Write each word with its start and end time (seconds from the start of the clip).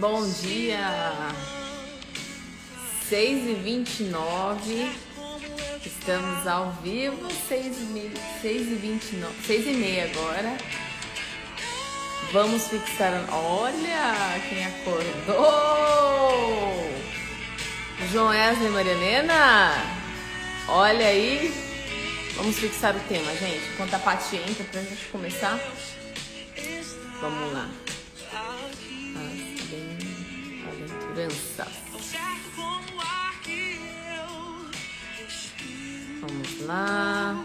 Bom 0.00 0.26
dia! 0.26 0.88
6 3.10 3.50
e 3.50 3.52
29 3.52 4.90
Estamos 5.84 6.46
ao 6.46 6.72
vivo, 6.82 7.28
6 7.30 7.66
e, 7.66 8.10
6 8.40 8.68
e 8.68 8.74
29 8.76 9.34
6 9.46 9.66
e 9.66 9.72
meia 9.72 10.04
agora. 10.04 10.56
Vamos 12.32 12.66
fixar. 12.68 13.12
Olha 13.30 14.40
quem 14.48 14.64
acordou! 14.64 15.36
João 18.10 18.28
Wesley 18.28 18.70
Marianena! 18.70 19.74
Olha 20.66 21.08
aí! 21.08 21.52
Vamos 22.36 22.58
fixar 22.58 22.96
o 22.96 23.00
tema, 23.00 23.30
gente. 23.36 23.68
Enquanto 23.74 23.92
a 23.92 23.98
Paty 23.98 24.36
entra 24.36 24.64
pra 24.64 24.80
gente 24.80 25.04
começar. 25.08 25.60
Vamos 27.20 27.52
lá. 27.52 27.68
Vamos 36.20 36.60
lá. 36.66 37.44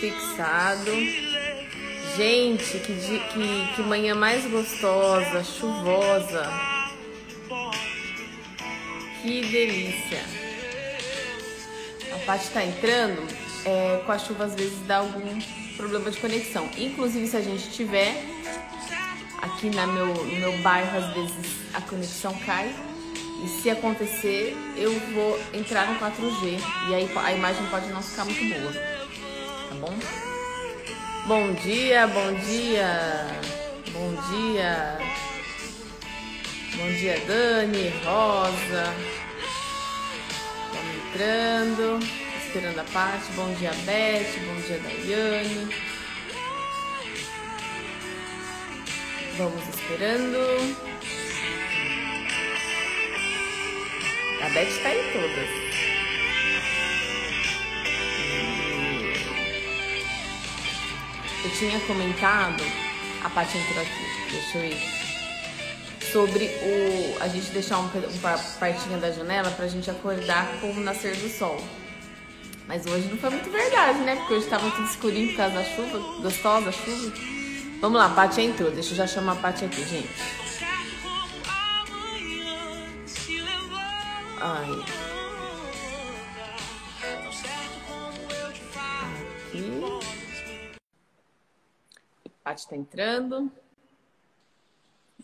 Fixado. 0.00 0.92
Gente, 2.16 2.78
que, 2.80 2.94
que, 2.94 3.74
que 3.74 3.82
manhã 3.82 4.14
mais 4.14 4.44
gostosa, 4.50 5.44
chuvosa. 5.44 6.50
Que 9.22 9.40
delícia. 9.42 10.24
A 12.14 12.18
parte 12.26 12.48
tá 12.50 12.64
entrando. 12.64 13.26
É, 13.64 14.02
com 14.06 14.12
a 14.12 14.18
chuva 14.18 14.44
às 14.44 14.54
vezes 14.54 14.78
dá 14.86 14.98
algum 14.98 15.38
problema 15.76 16.10
de 16.10 16.18
conexão. 16.18 16.70
Inclusive 16.78 17.26
se 17.26 17.36
a 17.36 17.40
gente 17.40 17.70
tiver 17.70 18.37
aqui 19.42 19.70
na 19.70 19.86
meu, 19.86 20.06
no 20.06 20.36
meu 20.36 20.58
bairro, 20.58 20.98
às 20.98 21.12
vezes 21.14 21.56
a 21.74 21.80
conexão 21.80 22.34
cai. 22.44 22.72
E 23.42 23.48
se 23.48 23.70
acontecer, 23.70 24.56
eu 24.76 24.92
vou 25.14 25.38
entrar 25.54 25.86
no 25.86 25.98
4G. 26.00 26.58
E 26.88 26.94
aí 26.94 27.10
a 27.16 27.32
imagem 27.32 27.64
pode 27.66 27.86
não 27.88 28.02
ficar 28.02 28.24
muito 28.24 28.60
boa. 28.60 28.72
Tá 28.72 29.74
bom? 29.80 29.94
Bom 31.26 31.52
dia, 31.54 32.06
bom 32.08 32.32
dia. 32.34 33.26
Bom 33.92 34.14
dia. 34.32 34.98
Bom 36.76 36.92
dia, 36.92 37.20
Dani, 37.26 37.92
Rosa. 38.04 38.94
Estamos 40.66 40.96
entrando. 41.06 41.98
Esperando 42.44 42.78
a 42.80 42.84
parte. 42.84 43.30
Bom 43.36 43.52
dia, 43.54 43.72
Beth. 43.84 44.38
Bom 44.46 44.60
dia, 44.62 44.78
Daiane. 44.78 45.87
Vamos 49.38 49.62
esperando. 49.68 50.36
A 54.42 54.48
Beth 54.48 54.68
está 54.68 54.92
em 54.92 55.12
todas. 55.12 55.48
Eu 61.44 61.50
tinha 61.56 61.78
comentado, 61.86 62.64
a 63.22 63.30
Paty 63.30 63.58
entrou 63.58 63.80
aqui, 63.80 64.32
deixa 64.32 64.58
eu 64.58 64.64
ir, 64.64 66.10
sobre 66.10 66.46
o 66.46 67.22
a 67.22 67.28
gente 67.28 67.52
deixar 67.52 67.78
um, 67.78 67.88
uma 68.18 68.38
partinha 68.58 68.98
da 68.98 69.12
janela 69.12 69.52
pra 69.52 69.68
gente 69.68 69.88
acordar 69.88 70.48
com 70.60 70.72
o 70.72 70.80
nascer 70.80 71.14
do 71.14 71.28
sol. 71.28 71.62
Mas 72.66 72.84
hoje 72.86 73.06
não 73.06 73.16
foi 73.16 73.30
muito 73.30 73.48
verdade, 73.52 74.00
né? 74.00 74.16
Porque 74.16 74.34
hoje 74.34 74.44
estava 74.46 74.68
tudo 74.72 74.88
escurinho 74.88 75.28
por 75.28 75.36
causa 75.36 75.54
da 75.54 75.64
chuva, 75.64 76.22
gostosa 76.22 76.72
chuva. 76.72 77.38
Vamos 77.80 77.96
lá, 77.96 78.06
a 78.06 78.14
Paty 78.14 78.40
entrou. 78.40 78.72
Deixa 78.72 78.92
eu 78.92 78.96
já 78.96 79.06
chamar 79.06 79.34
a 79.34 79.36
Paty 79.36 79.64
aqui, 79.64 79.84
gente. 79.84 80.08
Ai. 84.40 84.70
Aqui. 89.46 89.80
Paty 92.42 92.68
tá 92.68 92.76
entrando. 92.76 93.52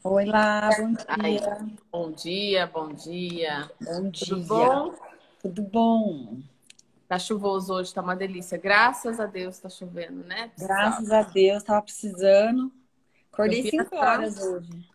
Oi 0.04 0.24
lá, 0.26 0.70
bom 0.78 0.92
dia. 0.92 1.06
Ai, 1.08 1.40
bom 1.90 2.12
dia, 2.12 2.66
bom 2.66 2.88
dia. 2.92 3.70
Bom 3.80 4.10
dia. 4.10 4.26
Tudo 4.26 4.44
bom? 4.46 4.94
Tudo 5.42 5.62
bom. 5.62 6.53
Tá 7.14 7.18
chuvoso 7.20 7.72
hoje, 7.72 7.94
tá 7.94 8.02
uma 8.02 8.16
delícia. 8.16 8.58
Graças 8.58 9.20
a 9.20 9.26
Deus 9.26 9.56
tá 9.60 9.68
chovendo, 9.68 10.24
né? 10.24 10.50
Graças 10.58 11.12
a 11.12 11.22
Deus, 11.22 11.62
tava 11.62 11.80
precisando. 11.80 12.72
Acordei 13.32 13.70
5 13.70 13.94
horas 13.94 14.36
hoje. 14.42 14.90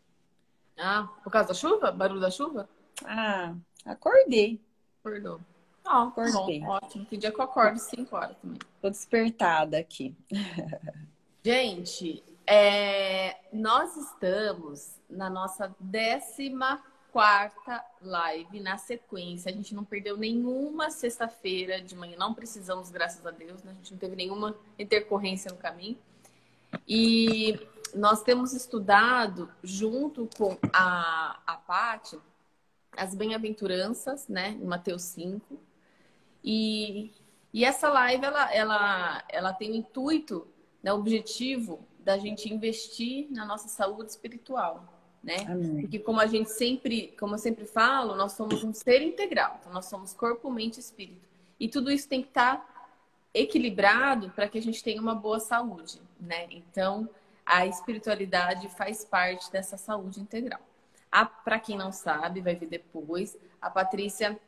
Ah, 0.78 1.08
por 1.24 1.32
causa 1.32 1.48
da 1.48 1.54
chuva? 1.54 1.94
Barulho 1.94 2.20
da 2.20 2.30
chuva? 2.30 2.68
Ah, 3.06 3.54
acordei. 3.86 4.60
Acordou. 5.00 5.40
Ah, 5.86 6.08
acordei. 6.08 6.60
Bom, 6.60 6.68
ótimo. 6.72 7.06
Tem 7.06 7.18
dia 7.18 7.32
que 7.32 7.40
eu 7.40 7.46
acordo 7.46 7.80
5 7.80 8.14
horas 8.14 8.36
também. 8.42 8.60
Tô 8.82 8.90
despertada 8.90 9.78
aqui. 9.78 10.14
Gente, 11.42 12.22
é, 12.46 13.38
nós 13.54 13.96
estamos 13.96 14.98
na 15.10 15.30
nossa 15.30 15.74
décima 15.80 16.84
quarta 17.20 17.84
live 18.02 18.62
na 18.62 18.78
sequência. 18.78 19.52
A 19.52 19.54
gente 19.54 19.76
não 19.76 19.84
perdeu 19.84 20.16
nenhuma 20.16 20.90
sexta-feira 20.90 21.82
de 21.82 21.94
manhã. 21.94 22.16
Não 22.18 22.34
precisamos, 22.34 22.90
graças 22.90 23.26
a 23.26 23.32
Deus. 23.32 23.62
Né? 23.62 23.72
A 23.72 23.74
gente 23.74 23.92
não 23.92 24.00
teve 24.00 24.16
nenhuma 24.16 24.56
intercorrência 24.78 25.52
no 25.52 25.58
caminho. 25.58 25.98
E 26.88 27.60
nós 27.94 28.24
temos 28.24 28.54
estudado 28.54 29.52
junto 29.62 30.30
com 30.38 30.58
a, 30.72 31.42
a 31.46 31.58
Paty 31.58 32.18
as 32.96 33.14
bem-aventuranças, 33.14 34.30
né, 34.30 34.52
em 34.52 34.66
Mateus 34.66 35.02
5. 35.02 35.60
E, 36.42 37.12
e 37.54 37.66
essa 37.66 37.90
live, 37.90 38.24
ela, 38.24 38.54
ela, 38.54 39.24
ela 39.28 39.54
tem 39.54 39.72
o 39.72 39.76
intuito, 39.76 40.48
né, 40.82 40.94
o 40.94 40.96
objetivo 40.96 41.86
da 42.00 42.18
gente 42.18 42.52
investir 42.52 43.28
na 43.30 43.46
nossa 43.46 43.68
saúde 43.68 44.10
espiritual, 44.10 44.99
né? 45.24 45.38
Amém. 45.48 45.82
Porque 45.82 46.00
como 46.00 46.20
a 46.20 46.28
gente 46.28 46.50
sempre, 46.50 47.16
como 47.20 47.36
eu 47.36 47.40
sempre 47.40 47.66
falo, 47.66 48.16
nós 48.16 48.34
somos 48.34 48.64
um 48.64 48.74
ser 48.74 49.02
integral, 49.02 49.58
então 49.60 49.74
nós 49.74 49.86
somos 49.86 50.14
corpo, 50.14 50.50
mente 50.50 50.78
e 50.78 50.80
espírito. 50.80 51.28
E 51.60 51.68
tudo 51.68 51.92
isso 51.92 52.08
tem 52.08 52.22
que 52.22 52.30
estar 52.30 52.78
equilibrado 53.34 54.30
para 54.32 54.48
que 54.48 54.58
a 54.58 54.62
gente 54.62 54.84
tenha 54.84 55.02
uma 55.02 55.14
boa 55.14 55.40
saúde, 55.40 56.02
né? 56.20 56.48
Então, 56.50 57.10
a 57.46 57.66
espiritualidade 57.66 58.70
faz 58.70 59.04
parte 59.04 59.52
dessa 59.52 59.78
saúde 59.78 60.20
integral. 60.20 60.62
Para 61.44 61.60
quem 61.60 61.78
não 61.78 61.92
sabe, 61.92 62.40
vai 62.42 62.56
ver 62.56 62.68
depois. 62.68 63.38
A 63.62 63.70
Patrícia, 63.70 64.40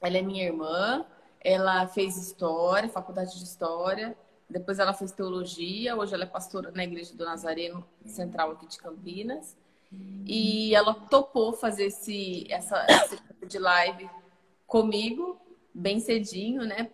ela 0.00 0.18
é 0.18 0.22
minha 0.22 0.44
irmã. 0.44 1.04
Ela 1.40 1.86
fez 1.86 2.16
história, 2.16 2.88
faculdade 2.88 3.38
de 3.38 3.44
história. 3.44 4.16
Depois 4.48 4.78
ela 4.78 4.92
fez 4.92 5.10
teologia. 5.12 5.96
Hoje 5.96 6.14
ela 6.14 6.24
é 6.24 6.26
pastora 6.26 6.70
na 6.70 6.84
igreja 6.84 7.14
do 7.14 7.24
Nazareno 7.24 7.84
Central 8.04 8.52
aqui 8.52 8.66
de 8.66 8.78
Campinas. 8.78 9.56
E 10.26 10.74
ela 10.74 10.94
topou 10.94 11.52
fazer 11.52 11.86
esse 11.86 12.46
essa 12.50 12.86
esse 12.88 13.16
tipo 13.16 13.46
de 13.46 13.58
live 13.58 14.08
comigo 14.66 15.40
bem 15.74 16.00
cedinho, 16.00 16.62
né? 16.62 16.90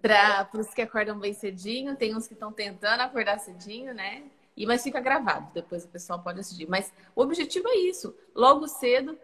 Para 0.00 0.48
os 0.54 0.72
que 0.74 0.82
acordam 0.82 1.18
bem 1.18 1.32
cedinho, 1.32 1.96
tem 1.96 2.14
uns 2.14 2.26
que 2.26 2.34
estão 2.34 2.52
tentando 2.52 3.00
acordar 3.00 3.38
cedinho, 3.38 3.94
né? 3.94 4.24
E 4.56 4.66
mas 4.66 4.82
fica 4.82 5.00
gravado, 5.00 5.50
depois 5.52 5.84
o 5.84 5.88
pessoal 5.88 6.20
pode 6.20 6.40
assistir. 6.40 6.68
Mas 6.68 6.92
o 7.14 7.22
objetivo 7.22 7.68
é 7.68 7.76
isso, 7.76 8.14
logo 8.34 8.66
cedo, 8.66 9.18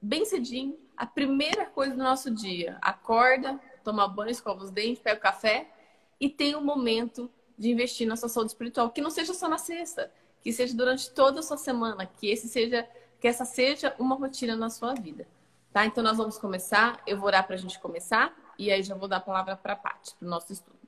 bem 0.00 0.24
cedinho, 0.24 0.78
a 0.96 1.06
primeira 1.06 1.66
coisa 1.66 1.94
do 1.94 2.02
nosso 2.02 2.30
dia, 2.30 2.78
acorda, 2.80 3.60
toma 3.84 4.08
banho, 4.08 4.30
escova 4.30 4.64
os 4.64 4.70
dentes, 4.70 5.02
pega 5.02 5.18
o 5.18 5.22
café 5.22 5.68
e 6.20 6.28
tem 6.28 6.56
um 6.56 6.64
momento 6.64 7.30
de 7.56 7.70
investir 7.70 8.06
na 8.06 8.16
sua 8.16 8.28
saúde 8.28 8.52
espiritual, 8.52 8.90
que 8.90 9.00
não 9.00 9.10
seja 9.10 9.34
só 9.34 9.48
na 9.48 9.58
sexta, 9.58 10.10
que 10.42 10.52
seja 10.52 10.74
durante 10.76 11.10
toda 11.10 11.40
a 11.40 11.42
sua 11.42 11.56
semana, 11.56 12.06
que 12.06 12.28
esse 12.30 12.48
seja 12.48 12.88
que 13.20 13.26
essa 13.26 13.44
seja 13.44 13.94
uma 13.98 14.14
rotina 14.14 14.54
na 14.54 14.70
sua 14.70 14.94
vida. 14.94 15.26
Tá? 15.72 15.84
Então 15.84 16.02
nós 16.02 16.16
vamos 16.16 16.38
começar, 16.38 17.02
eu 17.06 17.16
vou 17.16 17.26
orar 17.26 17.46
para 17.46 17.56
a 17.56 17.58
gente 17.58 17.78
começar 17.78 18.34
e 18.58 18.70
aí 18.70 18.82
já 18.82 18.94
vou 18.94 19.08
dar 19.08 19.16
a 19.16 19.20
palavra 19.20 19.56
para 19.56 19.72
a 19.72 19.76
Paty, 19.76 20.14
para 20.14 20.26
o 20.26 20.30
nosso 20.30 20.52
estudo. 20.52 20.78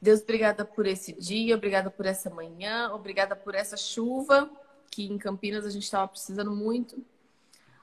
Deus, 0.00 0.20
obrigada 0.20 0.64
por 0.64 0.86
esse 0.86 1.12
dia, 1.12 1.54
obrigada 1.54 1.90
por 1.90 2.04
essa 2.04 2.28
manhã, 2.28 2.92
obrigada 2.92 3.34
por 3.34 3.54
essa 3.54 3.76
chuva 3.76 4.50
que 4.90 5.06
em 5.06 5.16
Campinas 5.16 5.64
a 5.64 5.70
gente 5.70 5.84
estava 5.84 6.06
precisando 6.06 6.54
muito. 6.54 7.04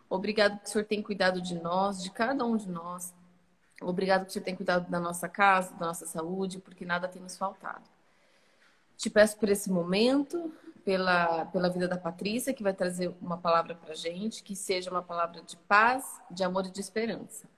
Obrigado 0.09 0.59
que 0.59 0.67
o 0.67 0.71
Senhor 0.71 0.85
tem 0.85 1.01
cuidado 1.01 1.41
de 1.41 1.55
nós, 1.55 2.01
de 2.01 2.11
cada 2.11 2.45
um 2.45 2.55
de 2.55 2.69
nós. 2.69 3.13
Obrigado 3.81 4.23
que 4.23 4.29
o 4.29 4.31
Senhor 4.31 4.45
tem 4.45 4.55
cuidado 4.55 4.89
da 4.89 4.99
nossa 4.99 5.27
casa, 5.27 5.73
da 5.75 5.87
nossa 5.87 6.05
saúde, 6.05 6.59
porque 6.59 6.85
nada 6.85 7.07
tem 7.07 7.21
nos 7.21 7.37
faltado. 7.37 7.89
Te 9.01 9.09
peço 9.09 9.35
por 9.37 9.49
esse 9.49 9.71
momento, 9.71 10.53
pela, 10.85 11.45
pela 11.45 11.69
vida 11.69 11.87
da 11.87 11.97
Patrícia, 11.97 12.53
que 12.53 12.61
vai 12.61 12.71
trazer 12.71 13.11
uma 13.19 13.35
palavra 13.35 13.73
para 13.73 13.93
a 13.93 13.95
gente, 13.95 14.43
que 14.43 14.55
seja 14.55 14.91
uma 14.91 15.01
palavra 15.01 15.41
de 15.41 15.57
paz, 15.57 16.05
de 16.29 16.43
amor 16.43 16.67
e 16.67 16.71
de 16.71 16.81
esperança. 16.81 17.49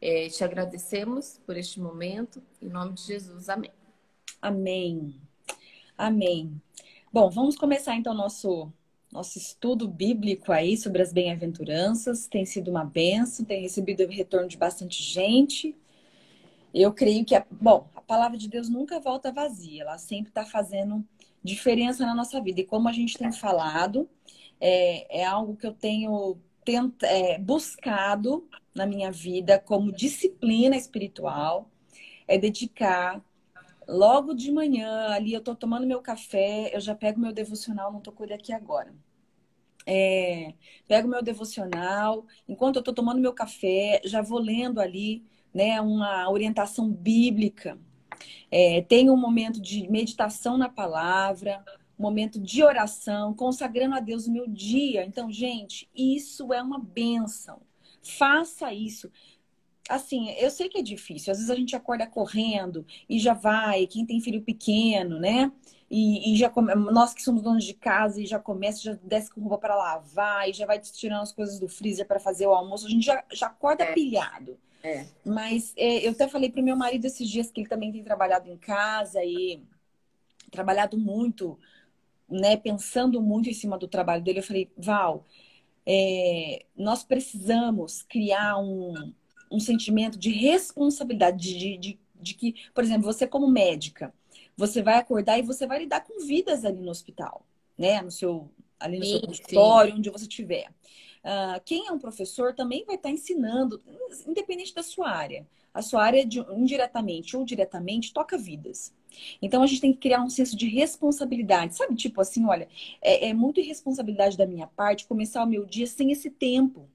É, 0.00 0.28
te 0.28 0.44
agradecemos 0.44 1.40
por 1.44 1.56
este 1.56 1.80
momento. 1.80 2.40
Em 2.62 2.68
nome 2.68 2.92
de 2.92 3.02
Jesus, 3.02 3.48
amém. 3.48 3.72
Amém. 4.40 5.20
Amém. 5.98 6.62
Bom, 7.12 7.28
vamos 7.28 7.56
começar 7.56 7.96
então 7.96 8.14
nosso 8.14 8.72
nosso 9.10 9.36
estudo 9.36 9.88
bíblico 9.88 10.52
aí 10.52 10.76
sobre 10.76 11.02
as 11.02 11.12
bem-aventuranças. 11.12 12.28
Tem 12.28 12.46
sido 12.46 12.70
uma 12.70 12.84
benção, 12.84 13.44
tem 13.44 13.62
recebido 13.62 14.06
retorno 14.06 14.46
de 14.46 14.56
bastante 14.56 15.02
gente. 15.02 15.74
Eu 16.72 16.92
creio 16.92 17.24
que, 17.24 17.34
a, 17.34 17.44
bom, 17.50 17.88
palavra 18.08 18.38
de 18.38 18.48
Deus 18.48 18.68
nunca 18.68 18.98
volta 18.98 19.30
vazia, 19.30 19.82
ela 19.82 19.98
sempre 19.98 20.30
está 20.30 20.44
fazendo 20.44 21.06
diferença 21.44 22.04
na 22.04 22.14
nossa 22.14 22.40
vida. 22.40 22.60
E 22.60 22.66
como 22.66 22.88
a 22.88 22.92
gente 22.92 23.16
tem 23.18 23.30
falado, 23.30 24.08
é, 24.60 25.20
é 25.20 25.24
algo 25.24 25.56
que 25.56 25.66
eu 25.66 25.74
tenho 25.74 26.40
é, 27.02 27.38
buscado 27.38 28.48
na 28.74 28.86
minha 28.86 29.12
vida 29.12 29.58
como 29.58 29.92
disciplina 29.92 30.76
espiritual, 30.76 31.70
é 32.26 32.38
dedicar 32.38 33.22
logo 33.86 34.34
de 34.34 34.50
manhã, 34.52 35.08
ali 35.10 35.32
eu 35.32 35.42
tô 35.42 35.54
tomando 35.54 35.86
meu 35.86 36.00
café, 36.02 36.74
eu 36.74 36.80
já 36.80 36.94
pego 36.94 37.20
meu 37.20 37.32
devocional, 37.32 37.92
não 37.92 38.00
tô 38.00 38.12
com 38.12 38.24
ele 38.24 38.34
aqui 38.34 38.52
agora. 38.52 38.94
É, 39.86 40.54
pego 40.86 41.08
meu 41.08 41.22
devocional, 41.22 42.26
enquanto 42.46 42.76
eu 42.76 42.82
tô 42.82 42.92
tomando 42.92 43.20
meu 43.20 43.32
café, 43.32 44.00
já 44.04 44.20
vou 44.20 44.38
lendo 44.38 44.80
ali, 44.80 45.24
né, 45.54 45.80
uma 45.80 46.28
orientação 46.30 46.90
bíblica. 46.90 47.78
É, 48.50 48.82
tenho 48.82 49.12
um 49.12 49.16
momento 49.16 49.60
de 49.60 49.88
meditação 49.90 50.56
na 50.56 50.68
palavra, 50.68 51.64
um 51.98 52.02
momento 52.02 52.40
de 52.40 52.62
oração, 52.62 53.34
consagrando 53.34 53.94
a 53.94 54.00
Deus 54.00 54.26
o 54.26 54.32
meu 54.32 54.46
dia. 54.46 55.04
Então, 55.04 55.30
gente, 55.30 55.88
isso 55.94 56.52
é 56.52 56.62
uma 56.62 56.78
benção. 56.78 57.60
Faça 58.02 58.72
isso 58.72 59.10
assim, 59.88 60.30
eu 60.32 60.50
sei 60.50 60.68
que 60.68 60.78
é 60.78 60.82
difícil. 60.82 61.32
Às 61.32 61.38
vezes 61.38 61.50
a 61.50 61.54
gente 61.54 61.74
acorda 61.74 62.06
correndo 62.06 62.84
e 63.08 63.18
já 63.18 63.32
vai. 63.32 63.86
Quem 63.86 64.04
tem 64.04 64.20
filho 64.20 64.42
pequeno, 64.42 65.18
né? 65.18 65.50
E, 65.90 66.32
e 66.32 66.36
já 66.36 66.50
come... 66.50 66.74
nós 66.74 67.14
que 67.14 67.22
somos 67.22 67.42
donos 67.42 67.64
de 67.64 67.72
casa 67.72 68.20
e 68.20 68.26
já 68.26 68.38
começa, 68.38 68.82
já 68.82 68.98
desce 69.02 69.30
com 69.30 69.40
roupa 69.40 69.58
para 69.58 69.76
lavar 69.76 70.48
e 70.48 70.52
já 70.52 70.66
vai 70.66 70.78
tirando 70.78 71.22
as 71.22 71.32
coisas 71.32 71.58
do 71.58 71.68
freezer 71.68 72.06
para 72.06 72.20
fazer 72.20 72.46
o 72.46 72.52
almoço. 72.52 72.86
A 72.86 72.90
gente 72.90 73.06
já, 73.06 73.24
já 73.32 73.46
acorda 73.46 73.84
é. 73.84 73.92
pilhado. 73.92 74.58
É. 74.82 75.06
Mas 75.24 75.72
é, 75.76 76.06
eu 76.06 76.12
até 76.12 76.28
falei 76.28 76.50
pro 76.50 76.62
meu 76.62 76.76
marido 76.76 77.04
esses 77.04 77.28
dias 77.28 77.50
que 77.50 77.60
ele 77.60 77.68
também 77.68 77.92
tem 77.92 78.02
trabalhado 78.02 78.48
em 78.48 78.56
casa 78.56 79.24
e 79.24 79.60
trabalhado 80.50 80.96
muito, 80.96 81.58
né? 82.28 82.56
Pensando 82.56 83.20
muito 83.20 83.48
em 83.48 83.54
cima 83.54 83.76
do 83.76 83.88
trabalho 83.88 84.22
dele. 84.22 84.38
Eu 84.38 84.44
falei, 84.44 84.70
Val, 84.76 85.26
é, 85.86 86.64
nós 86.76 87.02
precisamos 87.02 88.02
criar 88.02 88.58
um, 88.58 89.12
um 89.50 89.60
sentimento 89.60 90.18
de 90.18 90.30
responsabilidade, 90.30 91.58
de, 91.58 91.76
de, 91.76 92.00
de 92.14 92.34
que, 92.34 92.54
por 92.74 92.84
exemplo, 92.84 93.04
você 93.04 93.26
como 93.26 93.50
médica, 93.50 94.12
você 94.56 94.82
vai 94.82 94.98
acordar 94.98 95.38
e 95.38 95.42
você 95.42 95.66
vai 95.66 95.80
lidar 95.80 96.02
com 96.02 96.24
vidas 96.24 96.64
ali 96.64 96.80
no 96.80 96.90
hospital, 96.90 97.46
né? 97.76 98.00
No 98.02 98.10
seu, 98.10 98.50
ali 98.78 98.98
no 98.98 99.04
sim, 99.04 99.10
seu 99.12 99.20
consultório, 99.22 99.92
sim. 99.92 99.98
onde 99.98 100.10
você 100.10 100.24
estiver. 100.24 100.68
Uh, 101.28 101.60
quem 101.62 101.86
é 101.86 101.92
um 101.92 101.98
professor 101.98 102.54
também 102.54 102.86
vai 102.86 102.96
estar 102.96 103.10
ensinando, 103.10 103.82
independente 104.26 104.74
da 104.74 104.82
sua 104.82 105.10
área. 105.10 105.46
A 105.74 105.82
sua 105.82 106.02
área, 106.02 106.24
de, 106.24 106.40
indiretamente 106.56 107.36
ou 107.36 107.44
diretamente, 107.44 108.14
toca 108.14 108.38
vidas. 108.38 108.94
Então 109.42 109.62
a 109.62 109.66
gente 109.66 109.82
tem 109.82 109.92
que 109.92 109.98
criar 109.98 110.22
um 110.22 110.30
senso 110.30 110.56
de 110.56 110.66
responsabilidade. 110.66 111.76
Sabe, 111.76 111.94
tipo 111.94 112.18
assim, 112.22 112.46
olha, 112.46 112.66
é, 113.02 113.28
é 113.28 113.34
muito 113.34 113.60
irresponsabilidade 113.60 114.38
da 114.38 114.46
minha 114.46 114.66
parte 114.66 115.06
começar 115.06 115.44
o 115.44 115.46
meu 115.46 115.66
dia 115.66 115.86
sem 115.86 116.10
esse 116.10 116.30
tempo 116.30 116.88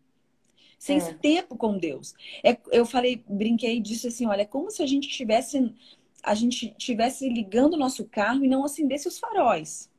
sem 0.83 0.95
é. 0.95 0.97
esse 0.97 1.13
tempo 1.13 1.56
com 1.56 1.77
Deus. 1.77 2.13
É, 2.44 2.57
eu 2.69 2.86
falei, 2.86 3.24
brinquei 3.25 3.79
disso 3.79 4.09
assim, 4.09 4.25
olha, 4.25 4.41
é 4.41 4.45
como 4.45 4.69
se 4.69 4.83
a 4.83 4.86
gente 4.86 5.07
tivesse 5.07 5.74
a 6.21 6.33
gente 6.36 6.74
tivesse 6.77 7.29
ligando 7.29 7.75
o 7.75 7.77
nosso 7.77 8.03
carro 8.03 8.44
e 8.44 8.50
não 8.50 8.65
acendesse 8.65 9.07
os 9.07 9.18
faróis. 9.18 9.89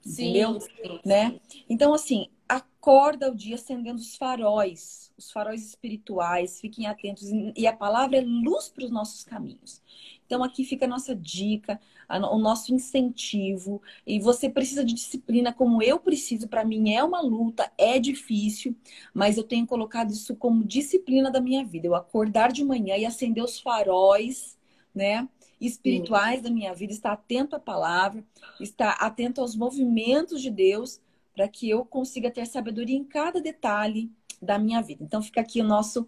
Sim, 0.00 0.30
entendeu? 0.30 0.60
Sim, 0.60 1.00
né? 1.04 1.38
Sim. 1.48 1.64
Então 1.68 1.94
assim, 1.94 2.28
acorda 2.50 3.30
o 3.30 3.34
dia 3.34 3.54
acendendo 3.54 4.00
os 4.00 4.16
faróis, 4.16 5.12
os 5.16 5.30
faróis 5.30 5.64
espirituais, 5.64 6.60
fiquem 6.60 6.86
atentos 6.86 7.28
e 7.56 7.66
a 7.66 7.72
palavra 7.72 8.16
é 8.16 8.20
luz 8.20 8.68
para 8.68 8.84
os 8.84 8.90
nossos 8.90 9.22
caminhos. 9.22 9.80
Então 10.26 10.42
aqui 10.42 10.64
fica 10.64 10.84
a 10.84 10.88
nossa 10.88 11.14
dica, 11.14 11.80
o 12.08 12.38
nosso 12.38 12.74
incentivo. 12.74 13.82
E 14.06 14.20
você 14.20 14.48
precisa 14.48 14.84
de 14.84 14.94
disciplina, 14.94 15.52
como 15.52 15.82
eu 15.82 15.98
preciso. 15.98 16.48
Para 16.48 16.64
mim 16.64 16.92
é 16.92 17.02
uma 17.02 17.20
luta, 17.20 17.70
é 17.76 17.98
difícil, 17.98 18.74
mas 19.12 19.36
eu 19.36 19.44
tenho 19.44 19.66
colocado 19.66 20.10
isso 20.10 20.34
como 20.36 20.64
disciplina 20.64 21.30
da 21.30 21.40
minha 21.40 21.64
vida. 21.64 21.86
Eu 21.86 21.94
acordar 21.94 22.52
de 22.52 22.64
manhã 22.64 22.96
e 22.96 23.04
acender 23.04 23.42
os 23.42 23.60
faróis, 23.60 24.56
né? 24.94 25.28
Espirituais 25.60 26.36
Sim. 26.36 26.42
da 26.42 26.50
minha 26.50 26.74
vida, 26.74 26.92
estar 26.92 27.12
atento 27.12 27.54
à 27.54 27.60
palavra, 27.60 28.24
estar 28.60 28.92
atento 29.00 29.40
aos 29.40 29.54
movimentos 29.54 30.40
de 30.40 30.50
Deus, 30.50 31.00
para 31.40 31.48
que 31.48 31.70
eu 31.70 31.86
consiga 31.86 32.30
ter 32.30 32.46
sabedoria 32.46 32.94
em 32.94 33.02
cada 33.02 33.40
detalhe 33.40 34.12
da 34.42 34.58
minha 34.58 34.82
vida. 34.82 35.02
Então 35.02 35.22
fica 35.22 35.40
aqui 35.40 35.62
o 35.62 35.64
nosso 35.64 36.06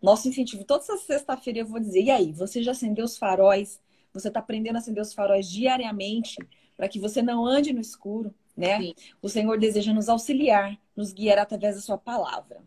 nosso 0.00 0.28
incentivo. 0.28 0.62
Toda 0.62 0.84
sexta-feira 0.84 1.58
eu 1.58 1.66
vou 1.66 1.80
dizer: 1.80 2.04
e 2.04 2.10
aí, 2.12 2.32
você 2.32 2.62
já 2.62 2.70
acendeu 2.70 3.04
os 3.04 3.18
faróis 3.18 3.80
você 4.12 4.28
está 4.28 4.40
aprendendo 4.40 4.76
a 4.76 4.78
acender 4.78 5.02
os 5.02 5.12
faróis 5.12 5.48
diariamente 5.48 6.36
para 6.76 6.88
que 6.88 6.98
você 6.98 7.20
não 7.20 7.44
ande 7.44 7.72
no 7.72 7.80
escuro, 7.80 8.34
né? 8.56 8.80
Sim. 8.80 8.94
O 9.20 9.28
Senhor 9.28 9.58
deseja 9.58 9.92
nos 9.92 10.08
auxiliar, 10.08 10.78
nos 10.96 11.12
guiar 11.12 11.38
através 11.38 11.74
da 11.76 11.82
sua 11.82 11.98
palavra. 11.98 12.62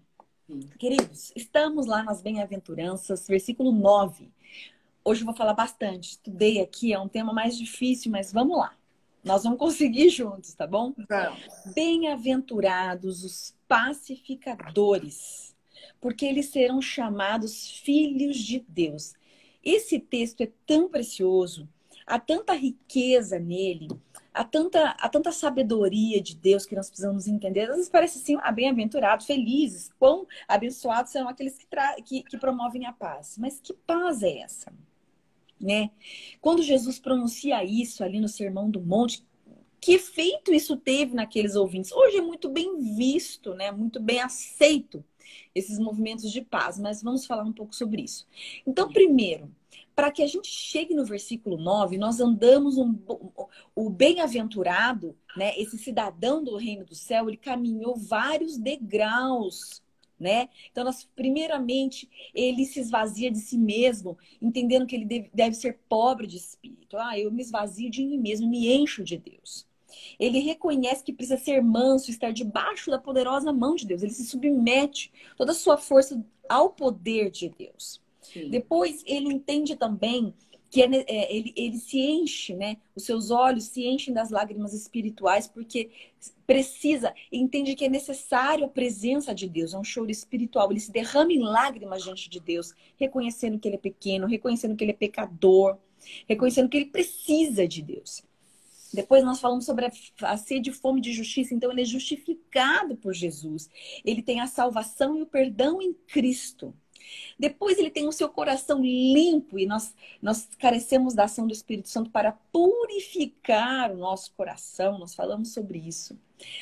Sim. 0.48 0.60
Queridos, 0.78 1.32
estamos 1.36 1.86
lá 1.86 2.04
nas 2.04 2.22
bem-aventuranças, 2.22 3.28
versículo 3.28 3.72
9. 3.72 4.30
Hoje 5.04 5.22
eu 5.22 5.26
vou 5.26 5.36
falar 5.36 5.54
bastante. 5.54 6.12
Estudei 6.12 6.62
aqui, 6.62 6.94
é 6.94 7.00
um 7.00 7.08
tema 7.08 7.34
mais 7.34 7.58
difícil, 7.58 8.12
mas 8.12 8.32
vamos 8.32 8.58
lá. 8.58 8.76
Nós 9.24 9.44
vamos 9.44 9.60
conseguir 9.60 10.10
juntos, 10.10 10.54
tá 10.54 10.66
bom? 10.66 10.94
Bem-aventurados 11.76 13.24
os 13.24 13.56
pacificadores, 13.68 15.56
porque 16.00 16.26
eles 16.26 16.48
serão 16.48 16.82
chamados 16.82 17.70
filhos 17.70 18.38
de 18.38 18.66
Deus. 18.68 19.14
Esse 19.64 20.00
texto 20.00 20.42
é 20.42 20.52
tão 20.66 20.90
precioso, 20.90 21.70
há 22.06 22.18
tanta 22.20 22.54
riqueza 22.54 23.38
nele, 23.38 23.90
há 24.34 24.44
tanta, 24.44 24.90
há 24.90 25.08
tanta 25.08 25.32
sabedoria 25.32 26.20
de 26.20 26.36
Deus 26.36 26.66
que 26.66 26.76
nós 26.76 26.90
precisamos 26.90 27.28
entender. 27.28 27.70
Às 27.70 27.76
vezes 27.76 27.90
parece 27.90 28.18
assim, 28.18 28.38
ah, 28.42 28.52
bem-aventurados, 28.52 29.28
felizes, 29.28 29.92
quão 30.00 30.26
abençoados 30.48 31.12
são 31.12 31.30
aqueles 31.30 31.60
que, 31.60 31.68
que, 32.04 32.24
que 32.24 32.38
promovem 32.40 32.88
a 32.88 32.92
paz. 32.92 33.38
Mas 33.38 33.60
que 33.60 33.74
paz 33.74 34.24
é 34.24 34.40
essa? 34.40 34.74
Né? 35.62 35.92
Quando 36.40 36.64
Jesus 36.64 37.00
pronuncia 37.00 37.64
isso 37.64 38.04
ali 38.04 38.20
no 38.20 38.28
Sermão 38.28 38.70
do 38.70 38.82
Monte, 38.82 39.24
que 39.80 39.94
efeito 39.94 40.54
isso 40.54 40.78
teve 40.78 41.16
naqueles 41.16 41.56
ouvintes? 41.56 41.92
Hoje 41.92 42.18
é 42.18 42.22
muito 42.22 42.50
bem 42.50 42.78
visto, 42.96 43.54
né? 43.54 43.72
muito 43.72 44.00
bem 44.00 44.20
aceito 44.20 45.04
esses 45.56 45.80
movimentos 45.80 46.32
de 46.32 46.42
paz, 46.42 46.80
mas 46.80 47.02
vamos 47.02 47.26
falar 47.26 47.44
um 47.44 47.54
pouco 47.54 47.76
sobre 47.76 48.02
isso. 48.04 48.28
Então, 48.66 48.92
primeiro, 48.92 49.52
para 49.96 50.12
que 50.12 50.24
a 50.24 50.28
gente 50.28 50.48
chegue 50.48 50.94
no 50.94 51.06
versículo 51.06 51.58
9, 51.58 51.98
nós 51.98 52.20
andamos 52.20 52.78
um, 52.78 52.98
o 53.76 53.90
bem-aventurado, 53.90 55.18
né, 55.36 55.54
esse 55.58 55.78
cidadão 55.78 56.44
do 56.44 56.56
reino 56.58 56.86
do 56.86 56.96
céu, 56.96 57.28
ele 57.28 57.38
caminhou 57.38 57.96
vários 57.96 58.58
degraus, 58.58 59.82
né? 60.22 60.50
Então, 60.72 60.84
nós, 60.84 61.10
primeiramente, 61.16 62.08
ele 62.34 62.64
se 62.66 62.80
esvazia 62.80 63.32
de 63.32 63.40
si 63.40 63.58
mesmo, 63.58 64.18
entendendo 64.42 64.86
que 64.86 64.96
ele 64.96 65.06
deve, 65.06 65.30
deve 65.34 65.56
ser 65.56 65.80
pobre 65.90 66.28
de 66.28 66.38
espírito. 66.38 66.96
Ah, 66.96 67.18
eu 67.18 67.32
me 67.32 67.42
esvazio 67.42 67.90
de 67.90 68.06
mim 68.06 68.20
mesmo, 68.20 68.48
me 68.48 68.72
encho 68.72 69.04
de 69.04 69.18
Deus. 69.18 69.68
Ele 70.20 70.40
reconhece 70.40 71.04
que 71.04 71.12
precisa 71.12 71.38
ser 71.38 71.62
manso, 71.62 72.12
estar 72.12 72.32
debaixo 72.32 72.92
da 72.92 73.00
poderosa 73.00 73.52
mão 73.52 73.76
de 73.76 73.86
Deus. 73.86 74.04
Ele 74.04 74.14
se 74.14 74.26
submete 74.26 75.12
toda 75.36 75.52
a 75.52 75.56
sua 75.56 75.76
força 75.76 76.24
ao 76.48 76.70
poder 76.70 77.32
de 77.32 77.50
Deus. 77.50 78.00
Sim. 78.22 78.50
Depois 78.50 79.04
ele 79.06 79.34
entende 79.34 79.76
também 79.76 80.34
que 80.72 80.82
é, 80.82 80.88
é, 81.06 81.36
ele, 81.36 81.54
ele 81.56 81.78
se 81.78 82.00
enche, 82.00 82.56
né? 82.56 82.78
Os 82.96 83.04
seus 83.04 83.30
olhos 83.30 83.66
se 83.66 83.86
enchem 83.86 84.14
das 84.14 84.30
lágrimas 84.30 84.74
espirituais, 84.74 85.46
porque 85.46 85.92
precisa, 86.48 87.14
entende 87.30 87.76
que 87.76 87.84
é 87.84 87.90
necessário 87.90 88.66
a 88.66 88.70
presença 88.70 89.36
de 89.36 89.50
Deus, 89.50 89.74
é 89.74 89.78
um 89.78 89.84
choro 89.84 90.10
espiritual. 90.10 90.72
Ele 90.72 90.80
se 90.80 90.92
derrama 90.92 91.34
em 91.34 91.40
lágrimas 91.40 92.04
diante 92.04 92.30
de 92.30 92.40
Deus, 92.40 92.74
reconhecendo 92.98 93.60
que 93.60 93.68
ele 93.68 93.76
é 93.76 93.80
pequeno, 93.80 94.26
reconhecendo 94.26 94.76
que 94.78 94.84
ele 94.86 94.92
é 94.92 94.96
pecador, 94.96 95.78
reconhecendo 96.26 96.70
que 96.70 96.78
ele 96.78 96.86
precisa 96.86 97.68
de 97.68 97.82
Deus. 97.82 98.24
Depois 98.94 99.26
nós 99.26 99.42
falamos 99.42 99.66
sobre 99.66 99.90
a, 100.22 100.38
sede 100.38 100.70
e 100.70 100.74
fome 100.74 101.02
de 101.02 101.12
justiça. 101.12 101.54
Então, 101.54 101.72
ele 101.72 101.82
é 101.82 101.86
justificado 101.86 102.96
por 102.96 103.14
Jesus. 103.14 103.70
Ele 104.04 104.22
tem 104.22 104.40
a 104.40 104.48
salvação 104.48 105.18
e 105.18 105.22
o 105.22 105.26
perdão 105.26 105.82
em 105.82 105.94
Cristo. 105.94 106.74
Depois 107.38 107.78
ele 107.78 107.90
tem 107.90 108.08
o 108.08 108.12
seu 108.12 108.30
coração 108.30 108.82
limpo 108.82 109.58
e 109.58 109.66
nós, 109.66 109.96
nós 110.22 110.48
carecemos 110.60 111.14
da 111.14 111.24
ação 111.24 111.48
do 111.48 111.54
Espírito 111.54 111.90
Santo 111.90 112.10
para 112.10 112.34
purificar 112.52 113.92
o 113.92 113.98
nosso 113.98 114.34
coração. 114.34 115.00
Nós 115.00 115.16
falamos 115.16 115.54
sobre 115.54 115.80
isso. 115.80 116.18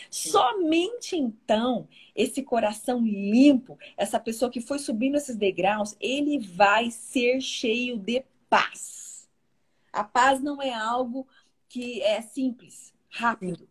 Somente 0.09 1.15
então, 1.15 1.87
esse 2.15 2.43
coração 2.43 3.01
limpo, 3.05 3.77
essa 3.95 4.19
pessoa 4.19 4.51
que 4.51 4.61
foi 4.61 4.79
subindo 4.79 5.15
esses 5.15 5.35
degraus, 5.35 5.95
ele 5.99 6.39
vai 6.39 6.91
ser 6.91 7.41
cheio 7.41 7.97
de 7.97 8.23
paz. 8.49 9.27
A 9.91 10.03
paz 10.03 10.41
não 10.41 10.61
é 10.61 10.73
algo 10.73 11.27
que 11.67 12.01
é 12.01 12.21
simples. 12.21 12.93
rápido. 13.09 13.67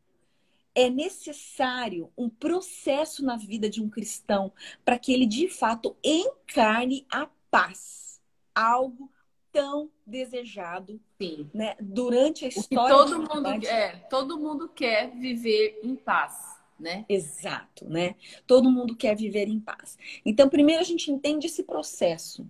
É 0.78 0.88
necessário 0.88 2.12
um 2.16 2.28
processo 2.28 3.24
na 3.24 3.36
vida 3.36 3.68
de 3.68 3.82
um 3.82 3.88
cristão 3.88 4.52
para 4.84 4.98
que 4.98 5.12
ele 5.12 5.26
de 5.26 5.48
fato 5.48 5.96
encarne 6.04 7.06
a 7.10 7.28
paz, 7.50 8.20
algo 8.54 9.10
tão 9.50 9.90
desejado 10.06 11.00
Sim. 11.20 11.50
Né, 11.52 11.74
durante 11.80 12.44
a 12.44 12.48
história. 12.48 12.94
todo 12.94 13.18
mundo, 13.18 13.66
é, 13.66 13.96
todo 14.08 14.38
mundo 14.38 14.68
quer 14.68 15.10
viver 15.10 15.80
em 15.82 15.96
paz 15.96 16.58
né? 16.78 17.04
Exato, 17.08 17.88
né? 17.88 18.14
Todo 18.46 18.70
mundo 18.70 18.94
quer 18.94 19.16
viver 19.16 19.48
em 19.48 19.58
paz. 19.58 19.98
Então, 20.24 20.48
primeiro 20.48 20.80
a 20.80 20.84
gente 20.84 21.10
entende 21.10 21.46
esse 21.46 21.64
processo. 21.64 22.46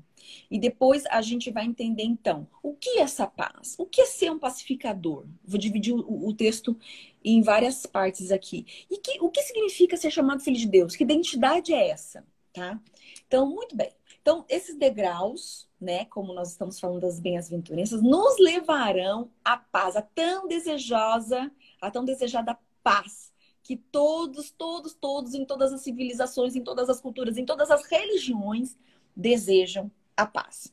E 0.51 0.59
depois 0.59 1.05
a 1.07 1.21
gente 1.21 1.51
vai 1.51 1.65
entender, 1.65 2.05
então, 2.05 2.47
o 2.63 2.75
que 2.75 2.99
é 2.99 3.03
essa 3.03 3.27
paz? 3.27 3.75
O 3.79 3.87
que 3.87 4.01
é 4.01 4.07
ser 4.07 4.31
um 4.31 4.39
pacificador? 4.39 5.25
Vou 5.45 5.59
dividir 5.59 5.95
o, 5.95 6.29
o 6.29 6.33
texto 6.33 6.77
em 7.25 7.43
várias 7.43 7.87
partes 7.87 8.31
aqui. 8.31 8.67
E 8.91 8.99
que, 8.99 9.21
o 9.21 9.31
que 9.31 9.43
significa 9.43 9.97
ser 9.97 10.11
chamado 10.11 10.43
filho 10.43 10.57
de 10.57 10.67
Deus? 10.67 10.97
Que 10.97 11.05
identidade 11.05 11.73
é 11.73 11.89
essa? 11.89 12.25
Tá? 12.53 12.81
Então, 13.27 13.49
muito 13.49 13.77
bem. 13.77 13.91
Então, 14.21 14.45
esses 14.49 14.77
degraus, 14.77 15.69
né, 15.81 16.05
como 16.07 16.35
nós 16.35 16.51
estamos 16.51 16.79
falando 16.79 17.01
das 17.01 17.19
bem-aventuranças, 17.19 18.03
nos 18.03 18.39
levarão 18.39 19.31
à 19.45 19.57
paz, 19.57 19.97
a 19.97 20.03
tão 20.03 20.47
desejosa, 20.47 21.51
a 21.81 21.91
tão 21.91 22.05
desejada 22.05 22.59
paz 22.83 23.33
que 23.63 23.77
todos, 23.77 24.51
todos, 24.51 24.95
todos, 24.95 25.35
em 25.35 25.45
todas 25.45 25.73
as 25.73 25.83
civilizações, 25.83 26.57
em 26.57 26.63
todas 26.63 26.89
as 26.89 27.01
culturas, 27.01 27.37
em 27.37 27.45
todas 27.45 27.71
as 27.71 27.85
religiões, 27.85 28.77
desejam 29.15 29.91
a 30.19 30.27
paz. 30.27 30.73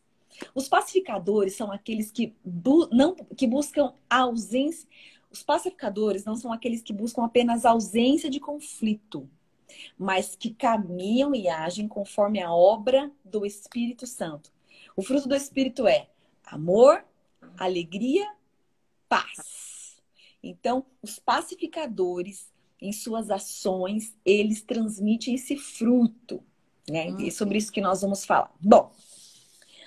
Os 0.54 0.68
pacificadores 0.68 1.56
são 1.56 1.72
aqueles 1.72 2.12
que, 2.12 2.36
bu 2.44 2.90
não, 2.92 3.16
que 3.16 3.48
buscam 3.48 3.94
a 4.10 4.20
ausência. 4.22 4.88
Os 5.32 5.44
pacificadores 5.44 6.25
não 6.25 6.36
são 6.36 6.52
aqueles 6.52 6.82
que 6.82 6.92
buscam 6.92 7.24
apenas 7.24 7.66
a 7.66 7.72
ausência 7.72 8.30
de 8.30 8.40
conflito, 8.40 9.30
mas 9.98 10.36
que 10.36 10.54
caminham 10.54 11.34
e 11.34 11.48
agem 11.48 11.88
conforme 11.88 12.42
a 12.42 12.54
obra 12.54 13.12
do 13.24 13.46
Espírito 13.46 14.06
Santo. 14.06 14.52
O 14.96 15.02
fruto 15.02 15.28
do 15.28 15.36
Espírito 15.36 15.88
é 15.88 16.08
amor, 16.46 17.06
alegria, 17.58 18.30
paz. 19.08 20.02
Então, 20.44 20.86
os 21.02 21.20
pacificadores 21.20 22.54
em 22.82 22.92
suas 22.92 23.32
ações, 23.32 24.16
eles 24.24 24.62
transmitem 24.62 25.36
esse 25.36 25.56
fruto. 25.56 26.44
Né? 26.90 27.10
E 27.20 27.28
é 27.28 27.32
sobre 27.32 27.58
isso 27.58 27.72
que 27.72 27.82
nós 27.82 28.02
vamos 28.02 28.25
falar. 28.25 28.54
Bom, 28.60 28.94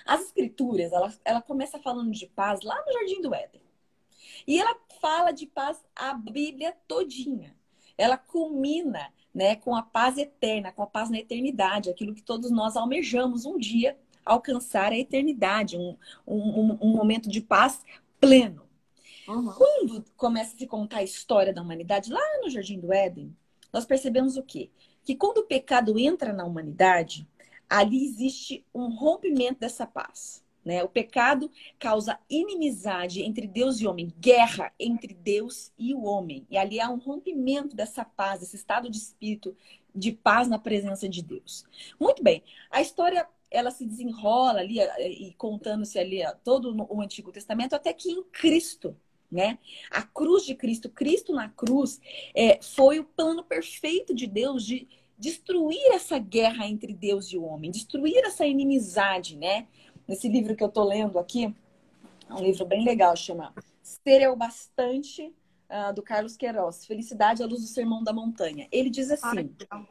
as 0.09 0.21
escrituras, 0.21 0.91
ela, 0.91 1.13
ela 1.23 1.41
começa 1.41 1.77
falando 1.77 2.11
de 2.11 2.25
paz 2.25 2.61
lá 2.63 2.83
no 2.83 2.91
Jardim 2.91 3.21
do 3.21 3.33
Éden. 3.33 3.61
E 4.47 4.59
ela 4.59 4.75
fala 4.99 5.31
de 5.31 5.45
paz 5.45 5.79
a 5.95 6.13
Bíblia 6.13 6.75
todinha. 6.87 7.55
Ela 7.95 8.17
culmina 8.17 9.13
né, 9.33 9.55
com 9.55 9.75
a 9.75 9.83
paz 9.83 10.17
eterna, 10.17 10.71
com 10.71 10.81
a 10.81 10.87
paz 10.87 11.11
na 11.11 11.19
eternidade, 11.19 11.91
aquilo 11.91 12.15
que 12.15 12.23
todos 12.23 12.49
nós 12.49 12.75
almejamos 12.75 13.45
um 13.45 13.57
dia 13.57 13.97
alcançar 14.25 14.91
a 14.91 14.97
eternidade, 14.97 15.77
um, 15.77 15.95
um, 16.25 16.77
um 16.81 16.89
momento 16.89 17.29
de 17.29 17.41
paz 17.41 17.83
pleno. 18.19 18.63
Uhum. 19.27 19.53
Quando 19.53 20.05
começa 20.17 20.55
a 20.55 20.57
se 20.57 20.65
contar 20.65 20.97
a 20.97 21.03
história 21.03 21.53
da 21.53 21.61
humanidade, 21.61 22.11
lá 22.11 22.21
no 22.41 22.49
Jardim 22.49 22.79
do 22.79 22.91
Éden, 22.91 23.35
nós 23.71 23.85
percebemos 23.85 24.37
o 24.37 24.43
quê? 24.43 24.71
Que 25.03 25.15
quando 25.15 25.39
o 25.39 25.45
pecado 25.45 25.99
entra 25.99 26.33
na 26.33 26.45
humanidade, 26.45 27.27
ali 27.69 28.03
existe 28.03 28.65
um 28.73 28.89
rompimento 28.89 29.59
dessa 29.59 29.85
paz. 29.85 30.43
Né? 30.65 30.83
O 30.83 30.89
pecado 30.89 31.49
causa 31.77 32.19
inimizade 32.29 33.21
entre 33.21 33.47
Deus 33.47 33.79
e 33.79 33.87
homem, 33.87 34.13
guerra 34.19 34.73
entre 34.79 35.13
Deus 35.13 35.71
e 35.77 35.93
o 35.93 36.03
homem. 36.03 36.45
E 36.49 36.57
ali 36.57 36.79
há 36.79 36.89
um 36.89 36.97
rompimento 36.97 37.75
dessa 37.75 38.03
paz, 38.03 38.41
esse 38.41 38.55
estado 38.55 38.89
de 38.89 38.97
espírito 38.97 39.55
de 39.95 40.11
paz 40.11 40.47
na 40.47 40.59
presença 40.59 41.07
de 41.07 41.23
Deus. 41.23 41.63
Muito 41.99 42.21
bem, 42.21 42.43
a 42.69 42.81
história 42.81 43.27
ela 43.49 43.71
se 43.71 43.85
desenrola 43.85 44.59
ali 44.59 44.79
e 44.79 45.33
contando-se 45.33 45.97
ali 45.97 46.19
todo 46.43 46.75
o 46.89 47.01
Antigo 47.01 47.31
Testamento 47.31 47.73
até 47.73 47.91
que 47.93 48.11
em 48.11 48.23
Cristo 48.23 48.95
né? 49.31 49.59
A 49.91 50.01
cruz 50.01 50.43
de 50.43 50.55
Cristo, 50.55 50.89
Cristo 50.89 51.33
na 51.33 51.49
cruz, 51.49 52.01
é, 52.33 52.59
foi 52.61 52.99
o 52.99 53.03
plano 53.03 53.43
perfeito 53.43 54.13
de 54.13 54.25
Deus 54.25 54.65
de 54.65 54.87
destruir 55.19 55.91
essa 55.91 56.17
guerra 56.17 56.65
entre 56.65 56.93
Deus 56.93 57.27
e 57.27 57.37
o 57.37 57.43
homem, 57.43 57.69
destruir 57.69 58.23
essa 58.25 58.45
inimizade, 58.47 59.35
né? 59.35 59.67
Nesse 60.07 60.29
livro 60.29 60.55
que 60.55 60.63
eu 60.63 60.69
tô 60.69 60.83
lendo 60.83 61.19
aqui, 61.19 61.53
é 62.29 62.33
um 62.33 62.41
livro 62.41 62.65
bem 62.65 62.83
legal, 62.83 63.15
chama 63.15 63.53
Ser 63.83 64.21
é 64.21 64.29
o 64.29 64.35
Bastante, 64.35 65.33
uh, 65.69 65.93
do 65.93 66.01
Carlos 66.01 66.35
Queiroz, 66.35 66.85
Felicidade 66.85 67.43
à 67.43 67.45
Luz 67.45 67.61
do 67.61 67.67
Sermão 67.67 68.03
da 68.03 68.13
Montanha. 68.13 68.67
Ele 68.71 68.89
diz 68.89 69.11
assim, 69.11 69.53
ah, 69.69 69.85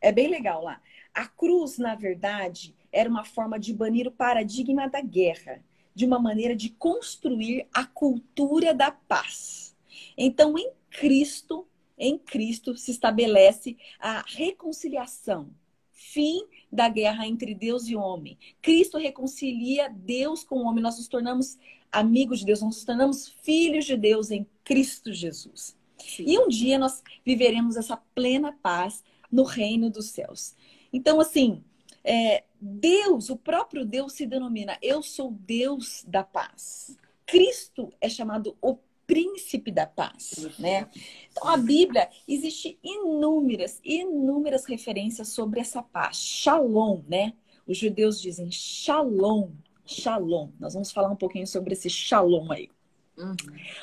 é 0.00 0.10
bem 0.10 0.28
legal 0.28 0.62
lá, 0.62 0.80
a 1.12 1.26
cruz, 1.26 1.78
na 1.78 1.94
verdade, 1.94 2.74
era 2.92 3.10
uma 3.10 3.24
forma 3.24 3.58
de 3.58 3.74
banir 3.74 4.06
o 4.06 4.12
paradigma 4.12 4.88
da 4.88 5.00
guerra 5.00 5.62
de 5.94 6.06
uma 6.06 6.18
maneira 6.18 6.54
de 6.54 6.70
construir 6.70 7.66
a 7.74 7.84
cultura 7.84 8.72
da 8.72 8.90
paz. 8.92 9.76
Então, 10.16 10.56
em 10.56 10.70
Cristo, 10.90 11.66
em 11.98 12.18
Cristo 12.18 12.76
se 12.76 12.90
estabelece 12.90 13.76
a 13.98 14.24
reconciliação, 14.26 15.50
fim 15.92 16.42
da 16.70 16.88
guerra 16.88 17.26
entre 17.26 17.54
Deus 17.54 17.88
e 17.88 17.96
homem. 17.96 18.38
Cristo 18.62 18.98
reconcilia 18.98 19.88
Deus 19.88 20.44
com 20.44 20.56
o 20.56 20.64
homem. 20.64 20.82
Nós 20.82 20.96
nos 20.96 21.08
tornamos 21.08 21.58
amigos 21.90 22.40
de 22.40 22.46
Deus, 22.46 22.62
nós 22.62 22.76
nos 22.76 22.84
tornamos 22.84 23.28
filhos 23.42 23.84
de 23.84 23.96
Deus 23.96 24.30
em 24.30 24.46
Cristo 24.64 25.12
Jesus. 25.12 25.76
Sim. 25.98 26.24
E 26.26 26.38
um 26.38 26.48
dia 26.48 26.78
nós 26.78 27.02
viveremos 27.24 27.76
essa 27.76 27.96
plena 28.14 28.52
paz 28.62 29.02
no 29.30 29.42
reino 29.42 29.90
dos 29.90 30.06
céus. 30.06 30.54
Então, 30.92 31.20
assim, 31.20 31.62
é, 32.04 32.44
Deus, 32.60 33.28
o 33.30 33.36
próprio 33.36 33.84
Deus 33.84 34.12
se 34.14 34.26
denomina 34.26 34.78
eu 34.80 35.02
sou 35.02 35.30
Deus 35.32 36.04
da 36.06 36.22
paz. 36.22 36.96
Cristo 37.26 37.92
é 38.00 38.08
chamado 38.08 38.56
o 38.62 38.74
príncipe 39.08 39.72
da 39.72 39.86
paz, 39.86 40.48
né? 40.58 40.86
Então 41.32 41.48
a 41.48 41.56
Bíblia 41.56 42.10
existe 42.28 42.78
inúmeras, 42.84 43.80
inúmeras 43.82 44.66
referências 44.66 45.28
sobre 45.28 45.60
essa 45.60 45.82
paz. 45.82 46.18
Shalom, 46.18 47.00
né? 47.08 47.32
Os 47.66 47.78
judeus 47.78 48.20
dizem 48.20 48.50
shalom, 48.52 49.50
shalom. 49.86 50.50
Nós 50.60 50.74
vamos 50.74 50.92
falar 50.92 51.08
um 51.08 51.16
pouquinho 51.16 51.46
sobre 51.46 51.72
esse 51.72 51.88
shalom 51.88 52.52
aí. 52.52 52.68
Uhum. 53.16 53.34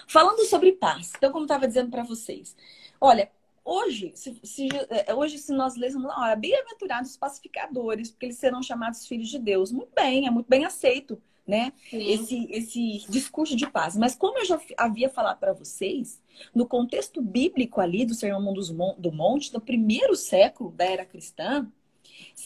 Falando 0.07 0.45
sobre 0.45 0.73
paz. 0.73 1.11
Então, 1.17 1.31
como 1.31 1.41
eu 1.41 1.47
estava 1.47 1.67
dizendo 1.67 1.89
para 1.89 2.03
vocês, 2.03 2.55
olha, 3.01 3.29
Hoje, 3.67 4.11
se, 4.13 4.39
se, 4.43 4.67
é, 4.91 5.11
hoje, 5.15 5.39
se 5.39 5.51
nós 5.51 5.75
lêssemos 5.75 6.05
lá, 6.05 6.21
olha, 6.21 6.35
bem-aventurados 6.35 7.09
os 7.09 7.17
pacificadores, 7.17 8.11
porque 8.11 8.27
eles 8.27 8.37
serão 8.37 8.61
chamados 8.61 9.07
filhos 9.07 9.27
de 9.27 9.39
Deus. 9.39 9.71
Muito 9.71 9.91
bem, 9.95 10.27
é 10.27 10.29
muito 10.29 10.47
bem 10.47 10.65
aceito, 10.65 11.19
né? 11.47 11.73
Esse, 11.91 12.47
esse 12.51 13.05
discurso 13.09 13.55
de 13.55 13.69
paz. 13.69 13.95
Mas 13.95 14.15
como 14.15 14.39
eu 14.39 14.45
já 14.45 14.59
havia 14.77 15.09
falado 15.09 15.39
para 15.39 15.53
vocês, 15.53 16.21
no 16.53 16.65
contexto 16.65 17.21
bíblico 17.21 17.79
ali 17.79 18.05
do 18.05 18.15
Sermão 18.15 18.53
do 18.53 19.11
Monte, 19.11 19.51
do 19.51 19.61
primeiro 19.61 20.15
século 20.15 20.71
da 20.71 20.85
era 20.85 21.05
cristã, 21.05 21.71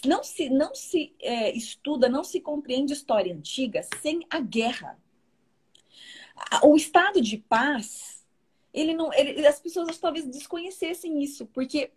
não 0.05 0.23
se, 0.23 0.49
não 0.49 0.75
se 0.75 1.13
é, 1.21 1.55
estuda, 1.55 2.09
não 2.09 2.23
se 2.23 2.41
compreende 2.41 2.93
história 2.93 3.33
antiga 3.33 3.81
sem 4.01 4.25
a 4.29 4.39
guerra. 4.39 4.97
O 6.63 6.75
estado 6.75 7.21
de 7.21 7.37
paz 7.37 8.19
ele 8.73 8.93
não, 8.93 9.11
ele, 9.13 9.45
as 9.45 9.59
pessoas 9.59 9.97
talvez 9.97 10.25
desconhecessem 10.25 11.21
isso, 11.23 11.45
porque 11.47 11.91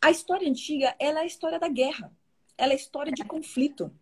a 0.00 0.10
história 0.10 0.48
antiga 0.48 0.94
ela 0.98 1.20
é 1.20 1.22
a 1.22 1.26
história 1.26 1.58
da 1.58 1.68
guerra, 1.68 2.12
ela 2.56 2.72
é 2.72 2.74
a 2.74 2.78
história 2.78 3.12
de 3.12 3.24
conflito, 3.24 3.92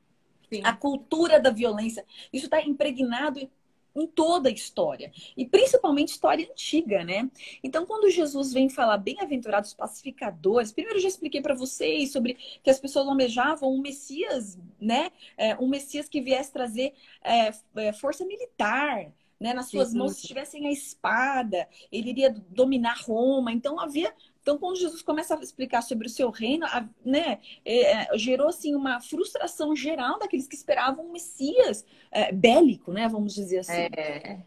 Sim. 0.56 0.62
a 0.64 0.72
cultura 0.72 1.40
da 1.40 1.50
violência. 1.50 2.04
Isso 2.32 2.46
está 2.46 2.62
impregnado 2.62 3.48
em 3.94 4.06
toda 4.06 4.48
a 4.48 4.52
história 4.52 5.12
e 5.36 5.46
principalmente 5.46 6.08
história 6.08 6.48
antiga, 6.50 7.04
né? 7.04 7.30
Então, 7.62 7.86
quando 7.86 8.10
Jesus 8.10 8.52
vem 8.52 8.68
falar 8.68 8.98
bem-aventurados 8.98 9.72
pacificadores, 9.72 10.72
primeiro 10.72 10.98
eu 10.98 11.02
já 11.02 11.08
expliquei 11.08 11.40
para 11.40 11.54
vocês 11.54 12.10
sobre 12.10 12.34
que 12.62 12.70
as 12.70 12.80
pessoas 12.80 13.06
almejavam 13.06 13.72
um 13.72 13.80
Messias, 13.80 14.58
né? 14.80 15.10
É, 15.36 15.56
um 15.56 15.68
Messias 15.68 16.08
que 16.08 16.20
viesse 16.20 16.52
trazer 16.52 16.92
é, 17.22 17.52
é 17.76 17.92
força 17.92 18.24
militar, 18.24 19.12
né? 19.38 19.54
Nas 19.54 19.68
suas 19.70 19.90
sim, 19.90 19.98
mãos, 19.98 20.16
se 20.16 20.26
tivessem 20.26 20.66
a 20.66 20.72
espada, 20.72 21.68
ele 21.92 22.10
iria 22.10 22.30
dominar 22.30 22.98
Roma. 23.02 23.52
Então 23.52 23.78
havia 23.78 24.12
então, 24.44 24.58
quando 24.58 24.76
Jesus 24.76 25.00
começa 25.00 25.34
a 25.34 25.40
explicar 25.40 25.80
sobre 25.80 26.06
o 26.06 26.10
seu 26.10 26.28
reino, 26.28 26.66
né, 27.02 27.38
é, 27.64 27.92
é, 27.92 28.18
gerou 28.18 28.48
assim 28.48 28.74
uma 28.74 29.00
frustração 29.00 29.74
geral 29.74 30.18
daqueles 30.18 30.46
que 30.46 30.54
esperavam 30.54 31.06
um 31.06 31.12
Messias 31.12 31.82
é, 32.10 32.30
bélico, 32.30 32.92
né, 32.92 33.08
vamos 33.08 33.34
dizer 33.34 33.60
assim. 33.60 33.72
É. 33.72 34.42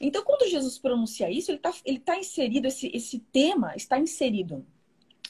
Então, 0.00 0.24
quando 0.24 0.50
Jesus 0.50 0.78
pronuncia 0.78 1.30
isso, 1.30 1.52
ele 1.52 1.58
está 1.58 1.72
ele 1.84 2.00
tá 2.00 2.18
inserido, 2.18 2.66
esse, 2.66 2.90
esse 2.92 3.20
tema 3.20 3.72
está 3.76 4.00
inserido 4.00 4.66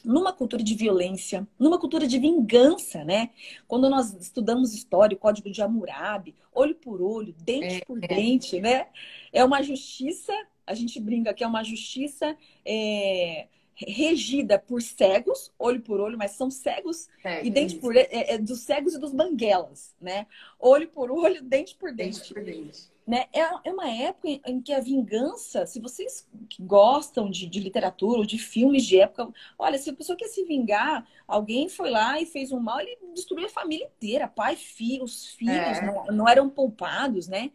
numa 0.03 0.33
cultura 0.33 0.63
de 0.63 0.73
violência, 0.73 1.47
numa 1.59 1.77
cultura 1.77 2.07
de 2.07 2.17
vingança, 2.17 3.03
né? 3.05 3.29
Quando 3.67 3.87
nós 3.87 4.13
estudamos 4.15 4.73
história, 4.73 5.15
o 5.15 5.19
Código 5.19 5.51
de 5.51 5.61
Hammurabi, 5.61 6.33
olho 6.51 6.73
por 6.73 7.03
olho, 7.03 7.35
dente 7.37 7.75
é, 7.75 7.85
por 7.85 8.03
é. 8.03 8.07
dente, 8.07 8.59
né? 8.59 8.87
É 9.31 9.45
uma 9.45 9.61
justiça 9.61 10.33
a 10.67 10.73
gente 10.73 10.99
brinca 10.99 11.33
que 11.33 11.45
é 11.45 11.47
uma 11.47 11.63
justiça 11.63 12.37
é, 12.65 13.47
regida 13.77 14.57
por 14.57 14.81
cegos, 14.81 15.51
olho 15.59 15.81
por 15.81 15.99
olho, 15.99 16.17
mas 16.17 16.31
são 16.31 16.49
cegos 16.49 17.07
é, 17.23 17.45
e 17.45 17.49
dente 17.49 17.75
por 17.75 17.95
é, 17.95 18.07
é, 18.09 18.37
dos 18.37 18.61
cegos 18.61 18.95
e 18.95 18.99
dos 18.99 19.11
banguelas, 19.11 19.95
né? 20.01 20.25
Olho 20.59 20.87
por 20.87 21.11
olho, 21.11 21.43
dente 21.43 21.75
por 21.75 21.93
dente. 21.93 22.19
dente, 22.19 22.33
por 22.33 22.43
dente. 22.43 22.97
Né? 23.05 23.25
É, 23.31 23.39
é 23.69 23.71
uma 23.71 23.89
época 23.89 24.27
em 24.45 24.59
que 24.59 24.73
a 24.73 24.81
vingança, 24.81 25.65
se 25.65 25.79
vocês 25.79 26.27
gostam 26.59 27.29
de, 27.29 27.47
de 27.47 27.59
literatura 27.61 28.19
ou 28.19 28.25
de 28.25 28.37
filmes 28.37 28.83
de 28.83 28.99
época, 28.99 29.29
olha, 29.57 29.77
se 29.77 29.89
a 29.89 29.93
pessoa 29.93 30.17
quer 30.17 30.27
se 30.27 30.43
vingar, 30.43 31.07
alguém 31.25 31.69
foi 31.69 31.89
lá 31.89 32.19
e 32.19 32.25
fez 32.25 32.51
um 32.51 32.59
mal, 32.59 32.81
ele 32.81 32.97
destruiu 33.13 33.45
a 33.45 33.49
família 33.49 33.85
inteira, 33.85 34.27
pai, 34.27 34.57
filho, 34.57 35.05
os 35.05 35.27
filhos 35.27 35.55
é. 35.55 35.85
não, 35.85 36.05
não 36.07 36.27
eram 36.27 36.49
poupados, 36.49 37.29
né? 37.29 37.51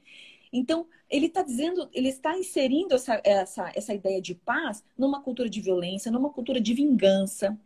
Então, 0.53 0.87
ele 1.09 1.27
está 1.27 1.43
dizendo, 1.43 1.89
ele 1.93 2.09
está 2.09 2.37
inserindo 2.37 2.95
essa, 2.95 3.21
essa, 3.25 3.73
essa 3.75 3.95
ideia 3.95 4.21
de 4.21 4.35
paz 4.35 4.85
numa 4.99 5.23
cultura 5.23 5.49
de 5.49 5.61
violência, 5.61 6.11
numa 6.11 6.31
cultura 6.31 6.61
de 6.61 6.75
vingança, 6.75 7.59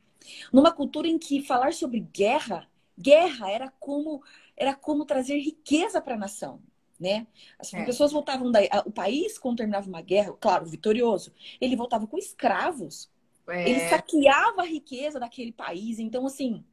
numa 0.52 0.72
cultura 0.72 1.08
em 1.08 1.18
que 1.18 1.42
falar 1.42 1.72
sobre 1.72 2.00
guerra, 2.00 2.68
guerra 2.98 3.50
era 3.50 3.70
como 3.80 4.22
era 4.56 4.74
como 4.74 5.04
trazer 5.04 5.38
riqueza 5.38 6.00
para 6.00 6.14
a 6.14 6.18
nação. 6.18 6.60
Né? 6.98 7.26
As 7.58 7.74
é. 7.74 7.84
pessoas 7.84 8.10
voltavam 8.10 8.50
daí. 8.50 8.70
O 8.86 8.90
país, 8.90 9.38
quando 9.38 9.58
terminava 9.58 9.86
uma 9.86 10.00
guerra, 10.00 10.32
claro, 10.40 10.64
vitorioso, 10.64 11.30
ele 11.60 11.76
voltava 11.76 12.06
com 12.06 12.16
escravos. 12.16 13.10
É. 13.48 13.68
Ele 13.68 13.80
saqueava 13.88 14.62
a 14.62 14.66
riqueza 14.66 15.20
daquele 15.20 15.52
país. 15.52 15.98
Então, 15.98 16.24
assim, 16.24 16.64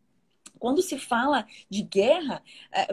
quando 0.60 0.82
se 0.82 0.98
fala 0.98 1.46
de 1.70 1.82
guerra, 1.82 2.42
é, 2.72 2.88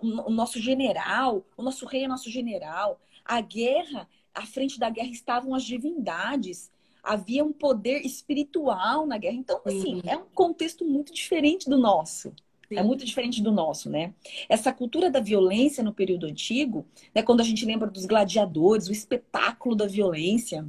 o 0.00 0.30
nosso 0.30 0.60
general, 0.60 1.44
o 1.56 1.62
nosso 1.62 1.86
rei 1.86 2.04
é 2.04 2.08
nosso 2.08 2.30
general. 2.30 3.00
A 3.24 3.40
guerra, 3.40 4.08
à 4.34 4.44
frente 4.46 4.78
da 4.78 4.90
guerra 4.90 5.10
estavam 5.10 5.54
as 5.54 5.64
divindades. 5.64 6.70
Havia 7.02 7.44
um 7.44 7.52
poder 7.52 8.04
espiritual 8.04 9.06
na 9.06 9.16
guerra. 9.16 9.36
Então, 9.36 9.60
assim, 9.64 10.02
é 10.04 10.16
um 10.16 10.26
contexto 10.34 10.84
muito 10.84 11.12
diferente 11.12 11.68
do 11.68 11.78
nosso. 11.78 12.28
É 12.28 12.74
Sim. 12.74 12.80
É 12.80 12.82
muito 12.82 13.04
diferente 13.04 13.42
do 13.42 13.50
nosso, 13.50 13.88
né? 13.88 14.12
Essa 14.48 14.72
cultura 14.72 15.10
da 15.10 15.20
violência 15.20 15.82
no 15.82 15.92
período 15.92 16.26
antigo, 16.26 16.86
né, 17.14 17.22
quando 17.22 17.40
a 17.40 17.44
gente 17.44 17.64
lembra 17.64 17.88
dos 17.88 18.04
gladiadores, 18.04 18.88
o 18.88 18.92
espetáculo 18.92 19.74
da 19.74 19.86
violência, 19.86 20.68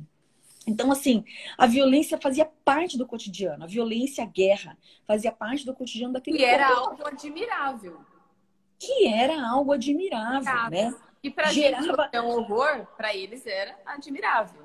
então, 0.68 0.92
assim, 0.92 1.24
a 1.58 1.66
violência 1.66 2.18
fazia 2.22 2.46
parte 2.64 2.98
do 2.98 3.08
cotidiano. 3.08 3.64
A 3.64 3.68
violência, 3.68 4.24
a 4.24 4.28
guerra, 4.28 4.78
fazia 5.06 5.32
parte 5.32 5.66
do 5.66 5.74
cotidiano 5.74 6.14
daquele 6.14 6.38
E 6.38 6.46
era 6.46 6.68
algo 6.68 7.08
admirável. 7.08 8.00
Que 8.78 9.08
era 9.08 9.50
algo 9.50 9.72
admirável, 9.72 10.70
né? 10.70 10.96
E 11.22 11.30
para 11.30 11.52
Gerava... 11.52 11.86
gente 11.86 12.10
é 12.14 12.22
um 12.22 12.30
horror, 12.30 12.86
para 12.96 13.14
eles 13.16 13.46
era 13.46 13.78
admirável. 13.86 14.62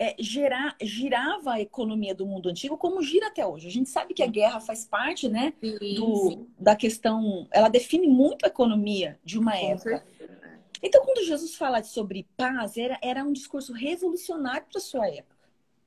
É, 0.00 0.14
gerar, 0.18 0.76
girava 0.80 1.54
a 1.54 1.60
economia 1.60 2.14
do 2.14 2.24
mundo 2.24 2.48
antigo 2.48 2.78
como 2.78 3.02
gira 3.02 3.26
até 3.26 3.44
hoje. 3.44 3.66
A 3.66 3.70
gente 3.70 3.90
sabe 3.90 4.14
que 4.14 4.22
a 4.22 4.28
guerra 4.28 4.60
faz 4.60 4.86
parte, 4.86 5.28
né, 5.28 5.52
sim, 5.60 5.94
do, 5.96 6.30
sim. 6.30 6.46
da 6.58 6.76
questão. 6.76 7.48
Ela 7.50 7.68
define 7.68 8.06
muito 8.06 8.44
a 8.44 8.48
economia 8.48 9.18
de 9.24 9.38
uma 9.38 9.52
Com 9.52 9.72
época. 9.72 10.04
Certeza. 10.16 10.38
Então, 10.80 11.04
quando 11.04 11.26
Jesus 11.26 11.56
fala 11.56 11.82
sobre 11.82 12.28
paz, 12.36 12.76
era, 12.76 12.96
era 13.02 13.24
um 13.24 13.32
discurso 13.32 13.72
revolucionário 13.72 14.66
para 14.70 14.80
sua 14.80 15.08
época. 15.08 15.37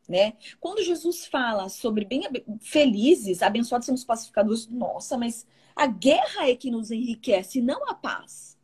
Né? 0.08 0.34
Quando 0.60 0.84
Jesus 0.84 1.26
fala 1.26 1.70
sobre 1.70 2.04
bem 2.04 2.24
felizes, 2.60 3.42
abençoados 3.42 3.86
são 3.86 3.96
os 3.96 4.04
pacificadores, 4.04 4.68
nossa, 4.68 5.18
mas 5.18 5.46
a 5.76 5.88
guerra 5.88 6.50
é 6.50 6.56
que 6.56 6.70
nos 6.70 6.92
enriquece, 6.92 7.62
não 7.62 7.88
a 7.90 7.94
paz. 7.94 8.58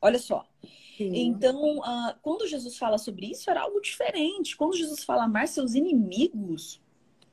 Olha 0.00 0.18
só. 0.18 0.46
Sim. 0.96 1.10
Então, 1.14 1.78
uh, 1.78 2.14
quando 2.22 2.46
Jesus 2.46 2.78
fala 2.78 2.98
sobre 2.98 3.26
isso, 3.26 3.50
era 3.50 3.62
algo 3.62 3.80
diferente. 3.80 4.56
Quando 4.56 4.76
Jesus 4.76 5.02
fala 5.02 5.24
amar 5.24 5.48
seus 5.48 5.74
inimigos, 5.74 6.80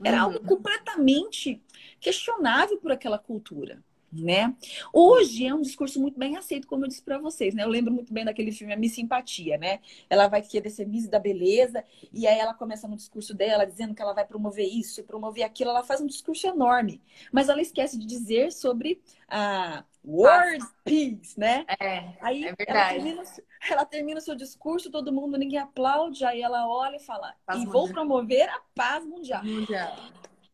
era 0.04 0.18
uhum. 0.18 0.24
algo 0.24 0.40
completamente 0.48 1.62
questionável 2.00 2.78
por 2.78 2.92
aquela 2.92 3.20
cultura 3.20 3.84
né? 4.22 4.54
Hoje 4.92 5.46
é 5.46 5.54
um 5.54 5.62
discurso 5.62 6.00
muito 6.00 6.20
bem 6.20 6.38
aceito, 6.38 6.68
como 6.68 6.86
eu 6.86 6.90
disse 6.90 7.02
para 7.02 7.18
vocês, 7.18 7.54
né? 7.54 7.64
Eu 7.64 7.70
lembro 7.70 7.94
muito 7.94 8.14
bem 8.14 8.26
daquele 8.26 8.52
filme 8.52 8.74
A 8.74 8.78
Miss 8.78 8.94
Simpatia, 8.94 9.58
né? 9.58 9.80
Ela 10.10 10.28
vai 10.28 10.42
querer 10.42 10.70
ser 10.70 10.88
Miss 10.88 11.08
da 11.08 11.20
Beleza 11.20 11.84
e 12.12 12.28
aí 12.28 12.38
ela 12.38 12.54
começa 12.54 12.88
no 12.88 12.96
discurso 12.96 13.34
dela 13.34 13.66
dizendo 13.66 13.96
que 13.96 14.02
ela 14.02 14.14
vai 14.14 14.26
promover 14.26 14.68
isso 14.68 15.00
e 15.00 15.04
promover 15.04 15.44
aquilo. 15.44 15.70
Ela 15.72 15.84
faz 15.84 16.02
um 16.02 16.08
discurso 16.08 16.48
enorme, 16.48 17.02
mas 17.32 17.50
ela 17.50 17.62
esquece 17.62 17.98
de 17.98 18.06
dizer 18.06 18.52
sobre 18.52 19.02
a 19.28 19.84
World 20.06 20.66
Peace, 20.84 21.40
né? 21.40 21.66
É, 21.80 22.14
aí 22.22 22.44
é 22.44 22.54
verdade. 22.54 22.68
Ela 22.68 22.90
termina, 22.90 23.24
ela 23.70 23.86
termina 23.86 24.20
o 24.20 24.24
seu 24.24 24.36
discurso, 24.36 24.92
todo 24.92 25.14
mundo, 25.14 25.38
ninguém 25.38 25.60
aplaude, 25.60 26.26
aí 26.26 26.42
ela 26.42 26.68
olha 26.68 26.98
e 26.98 27.00
fala, 27.00 27.34
paz 27.46 27.58
e 27.58 27.66
mundial. 27.66 27.82
vou 27.82 27.94
promover 27.94 28.50
a 28.50 28.62
paz 28.76 29.06
mundial. 29.06 29.44
Mundial. 29.44 29.96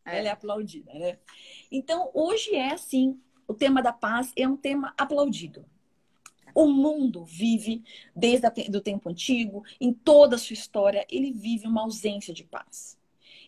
É. 0.06 0.20
Ela 0.20 0.30
é 0.30 0.32
aplaudida, 0.32 0.94
né? 0.94 1.18
Então, 1.72 2.10
hoje 2.14 2.56
é 2.56 2.72
assim, 2.72 3.20
o 3.50 3.54
tema 3.56 3.82
da 3.82 3.92
paz 3.92 4.32
é 4.38 4.48
um 4.48 4.56
tema 4.56 4.94
aplaudido. 4.96 5.66
O 6.54 6.68
mundo 6.68 7.26
vive, 7.26 7.84
desde 8.16 8.46
o 8.78 8.80
tempo 8.80 9.10
antigo, 9.10 9.64
em 9.82 9.92
toda 9.92 10.36
a 10.36 10.40
sua 10.40 10.54
história, 10.54 11.04
ele 11.10 11.32
vive 11.32 11.66
uma 11.66 11.82
ausência 11.82 12.32
de 12.32 12.44
paz. 12.44 12.96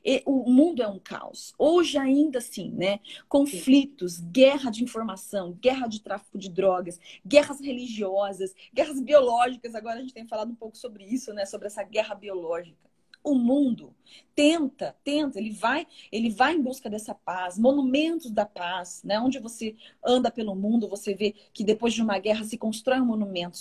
E 0.04 0.24
o 0.26 0.50
mundo 0.50 0.82
é 0.82 0.88
um 0.88 0.98
caos. 0.98 1.54
Hoje 1.56 2.00
ainda 2.00 2.40
assim, 2.40 2.72
né? 2.72 3.00
Conflitos, 3.30 4.20
guerra 4.20 4.72
de 4.72 4.84
informação, 4.84 5.52
guerra 5.62 5.86
de 5.86 6.02
tráfico 6.02 6.40
de 6.40 6.50
drogas, 6.50 7.00
guerras 7.24 7.62
religiosas, 7.62 8.56
guerras 8.74 9.00
biológicas. 9.00 9.76
Agora 9.76 9.98
a 9.98 10.02
gente 10.02 10.16
tem 10.16 10.26
falado 10.26 10.50
um 10.50 10.56
pouco 10.56 10.76
sobre 10.76 11.06
isso, 11.06 11.32
né? 11.32 11.46
Sobre 11.46 11.68
essa 11.68 11.84
guerra 11.84 12.16
biológica 12.16 12.91
o 13.24 13.36
mundo 13.36 13.96
tenta, 14.36 14.96
tenta, 15.04 15.40
ele 15.40 15.52
vai, 15.52 15.88
ele 16.12 16.30
vai 16.30 16.56
em 16.56 16.62
busca 16.62 16.90
dessa 16.90 17.14
paz, 17.14 17.58
monumentos 17.58 18.32
da 18.32 18.46
paz, 18.46 19.02
né? 19.04 19.20
Onde 19.20 19.40
você 19.40 19.76
anda 20.04 20.32
pelo 20.32 20.56
mundo, 20.56 20.88
você 20.88 21.14
vê 21.14 21.36
que 21.54 21.64
depois 21.64 21.94
de 21.94 22.02
uma 22.02 22.18
guerra 22.18 22.44
se 22.44 22.58
constrói 22.58 23.00
um 23.00 23.06
monumento, 23.06 23.58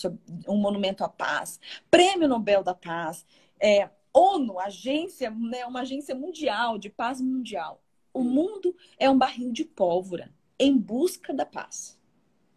um 0.48 0.56
monumento 0.56 1.04
à 1.04 1.08
paz, 1.08 1.60
Prêmio 1.90 2.28
Nobel 2.28 2.62
da 2.62 2.74
Paz, 2.74 3.26
é, 3.60 3.90
ONU, 4.12 4.58
agência, 4.58 5.30
né? 5.30 5.66
Uma 5.66 5.80
agência 5.80 6.14
mundial 6.14 6.78
de 6.78 6.88
paz 6.88 7.20
mundial. 7.20 7.82
O 8.12 8.24
mundo 8.24 8.74
é 8.98 9.08
um 9.08 9.18
barril 9.18 9.52
de 9.52 9.64
pólvora 9.64 10.32
em 10.58 10.76
busca 10.76 11.32
da 11.32 11.46
paz, 11.46 11.98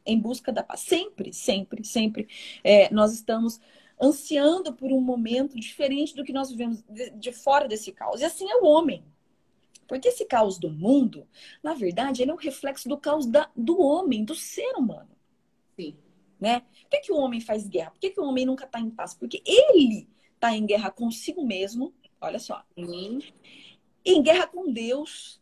em 0.06 0.20
busca 0.20 0.52
da 0.52 0.63
paz. 0.63 0.82
Sempre, 0.82 1.32
sempre, 1.32 1.84
sempre 1.84 2.28
é, 2.63 2.92
nós 2.94 3.13
estamos 3.13 3.60
ansiando 4.01 4.73
por 4.73 4.91
um 4.91 5.01
momento 5.01 5.60
diferente 5.60 6.15
do 6.15 6.23
que 6.23 6.34
nós 6.34 6.49
vivemos 6.49 6.84
de, 6.89 7.32
fora 7.32 7.67
desse 7.67 7.91
caos. 7.91 8.21
E 8.21 8.25
assim 8.25 8.49
é 8.49 8.58
o 8.58 8.65
homem. 8.65 9.03
Porque 9.88 10.08
esse 10.08 10.25
caos 10.25 10.58
do 10.58 10.69
mundo, 10.69 11.27
na 11.62 11.73
verdade, 11.73 12.21
ele 12.21 12.32
é 12.32 12.34
um 12.34 12.38
reflexo 12.38 12.88
do 12.88 12.97
caos 12.97 13.25
da, 13.25 13.49
do 13.56 13.79
homem, 13.82 14.23
do 14.23 14.36
ser 14.36 14.73
humano. 14.75 15.10
Sim. 15.75 15.95
Né? 16.39 16.62
Por 16.62 16.89
que, 16.89 16.99
que 17.01 17.12
o 17.12 17.17
homem 17.17 17.39
faz 17.39 17.67
guerra? 17.67 17.91
Por 17.91 17.99
que, 17.99 18.10
que 18.10 18.19
o 18.19 18.25
homem 18.25 18.45
nunca 18.45 18.65
está 18.65 18.79
em 18.79 18.89
paz? 18.89 19.13
Porque 19.13 19.41
ele 19.45 20.08
está 20.36 20.56
em 20.56 20.65
guerra 20.65 20.91
consigo 20.91 21.45
mesmo, 21.45 21.93
olha 22.19 22.39
só. 22.39 22.63
Sim. 22.75 23.19
Em 24.06 24.21
guerra 24.21 24.47
com 24.47 24.71
Deus 24.71 25.39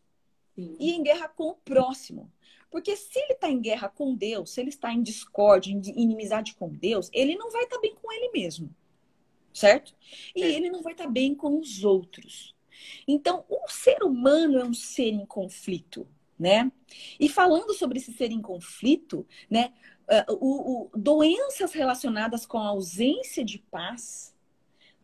Sim. 0.54 0.76
e 0.78 0.92
em 0.92 1.02
guerra 1.02 1.28
com 1.28 1.48
o 1.48 1.54
próximo. 1.54 2.30
Porque 2.72 2.96
se 2.96 3.18
ele 3.18 3.34
está 3.34 3.50
em 3.50 3.60
guerra 3.60 3.90
com 3.90 4.14
Deus, 4.14 4.50
se 4.50 4.60
ele 4.60 4.70
está 4.70 4.90
em 4.90 5.02
discórdia, 5.02 5.70
em 5.70 5.82
inimizade 5.94 6.54
com 6.54 6.70
Deus, 6.70 7.10
ele 7.12 7.36
não 7.36 7.50
vai 7.50 7.64
estar 7.64 7.76
tá 7.76 7.82
bem 7.82 7.94
com 7.94 8.10
ele 8.10 8.30
mesmo. 8.32 8.74
Certo? 9.52 9.94
E 10.34 10.42
é. 10.42 10.50
ele 10.50 10.70
não 10.70 10.82
vai 10.82 10.94
estar 10.94 11.04
tá 11.04 11.10
bem 11.10 11.34
com 11.34 11.60
os 11.60 11.84
outros. 11.84 12.54
Então, 13.06 13.44
o 13.50 13.68
ser 13.68 14.02
humano 14.02 14.58
é 14.58 14.64
um 14.64 14.72
ser 14.72 15.08
em 15.08 15.26
conflito, 15.26 16.08
né? 16.38 16.72
E 17.20 17.28
falando 17.28 17.74
sobre 17.74 17.98
esse 17.98 18.10
ser 18.14 18.32
em 18.32 18.40
conflito, 18.40 19.26
né? 19.50 19.74
Uh, 20.08 20.34
o, 20.40 20.72
o, 20.72 20.90
doenças 20.98 21.72
relacionadas 21.74 22.46
com 22.46 22.58
a 22.58 22.68
ausência 22.68 23.44
de 23.44 23.58
paz. 23.58 24.34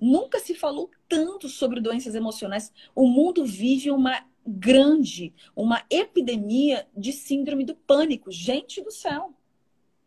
Nunca 0.00 0.40
se 0.40 0.54
falou 0.54 0.90
tanto 1.06 1.48
sobre 1.50 1.80
doenças 1.80 2.14
emocionais. 2.14 2.72
O 2.94 3.06
mundo 3.06 3.44
vive 3.44 3.90
uma 3.90 4.26
grande, 4.48 5.34
uma 5.54 5.84
epidemia 5.90 6.88
de 6.96 7.12
síndrome 7.12 7.64
do 7.64 7.74
pânico. 7.74 8.30
Gente 8.30 8.82
do 8.82 8.90
céu. 8.90 9.34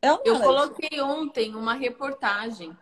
É 0.01 0.09
Eu 0.09 0.39
coloquei 0.39 0.99
ontem 0.99 1.53
uma 1.53 1.73
reportagem. 1.73 2.75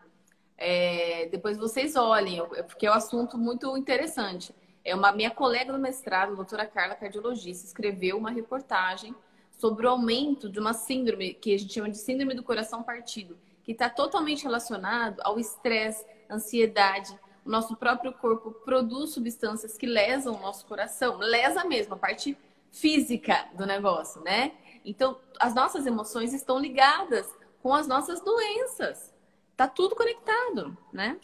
É, 0.57 1.27
depois 1.31 1.57
vocês 1.57 1.95
olhem, 1.95 2.41
porque 2.67 2.87
é 2.87 2.91
um 2.91 2.93
assunto 2.93 3.37
muito 3.37 3.75
interessante. 3.77 4.55
É 4.83 4.95
uma 4.95 5.11
minha 5.11 5.29
colega 5.29 5.73
do 5.73 5.79
mestrado, 5.79 6.31
a 6.31 6.35
doutora 6.35 6.65
Carla, 6.65 6.95
cardiologista, 6.95 7.65
escreveu 7.65 8.17
uma 8.17 8.31
reportagem 8.31 9.13
sobre 9.57 9.85
o 9.85 9.89
aumento 9.89 10.49
de 10.49 10.59
uma 10.59 10.73
síndrome 10.73 11.33
que 11.33 11.53
a 11.53 11.57
gente 11.57 11.73
chama 11.73 11.89
de 11.89 11.97
síndrome 11.97 12.33
do 12.33 12.43
coração 12.43 12.81
partido, 12.81 13.37
que 13.63 13.73
está 13.73 13.89
totalmente 13.89 14.43
relacionado 14.43 15.19
ao 15.21 15.37
estresse, 15.37 16.05
ansiedade, 16.29 17.17
o 17.49 17.51
nosso 17.51 17.75
próprio 17.75 18.13
corpo 18.13 18.51
produz 18.51 19.09
substâncias 19.09 19.75
que 19.75 19.87
lesam 19.87 20.35
o 20.35 20.39
nosso 20.39 20.67
coração, 20.67 21.17
lesa 21.17 21.65
mesmo 21.65 21.95
a 21.95 21.97
parte 21.97 22.37
física 22.71 23.49
do 23.55 23.65
negócio, 23.65 24.21
né? 24.21 24.51
Então, 24.85 25.17
as 25.39 25.55
nossas 25.55 25.87
emoções 25.87 26.31
estão 26.31 26.59
ligadas 26.59 27.27
com 27.63 27.73
as 27.73 27.87
nossas 27.87 28.21
doenças. 28.21 29.11
Tá 29.57 29.67
tudo 29.67 29.95
conectado, 29.95 30.77
né? 30.93 31.19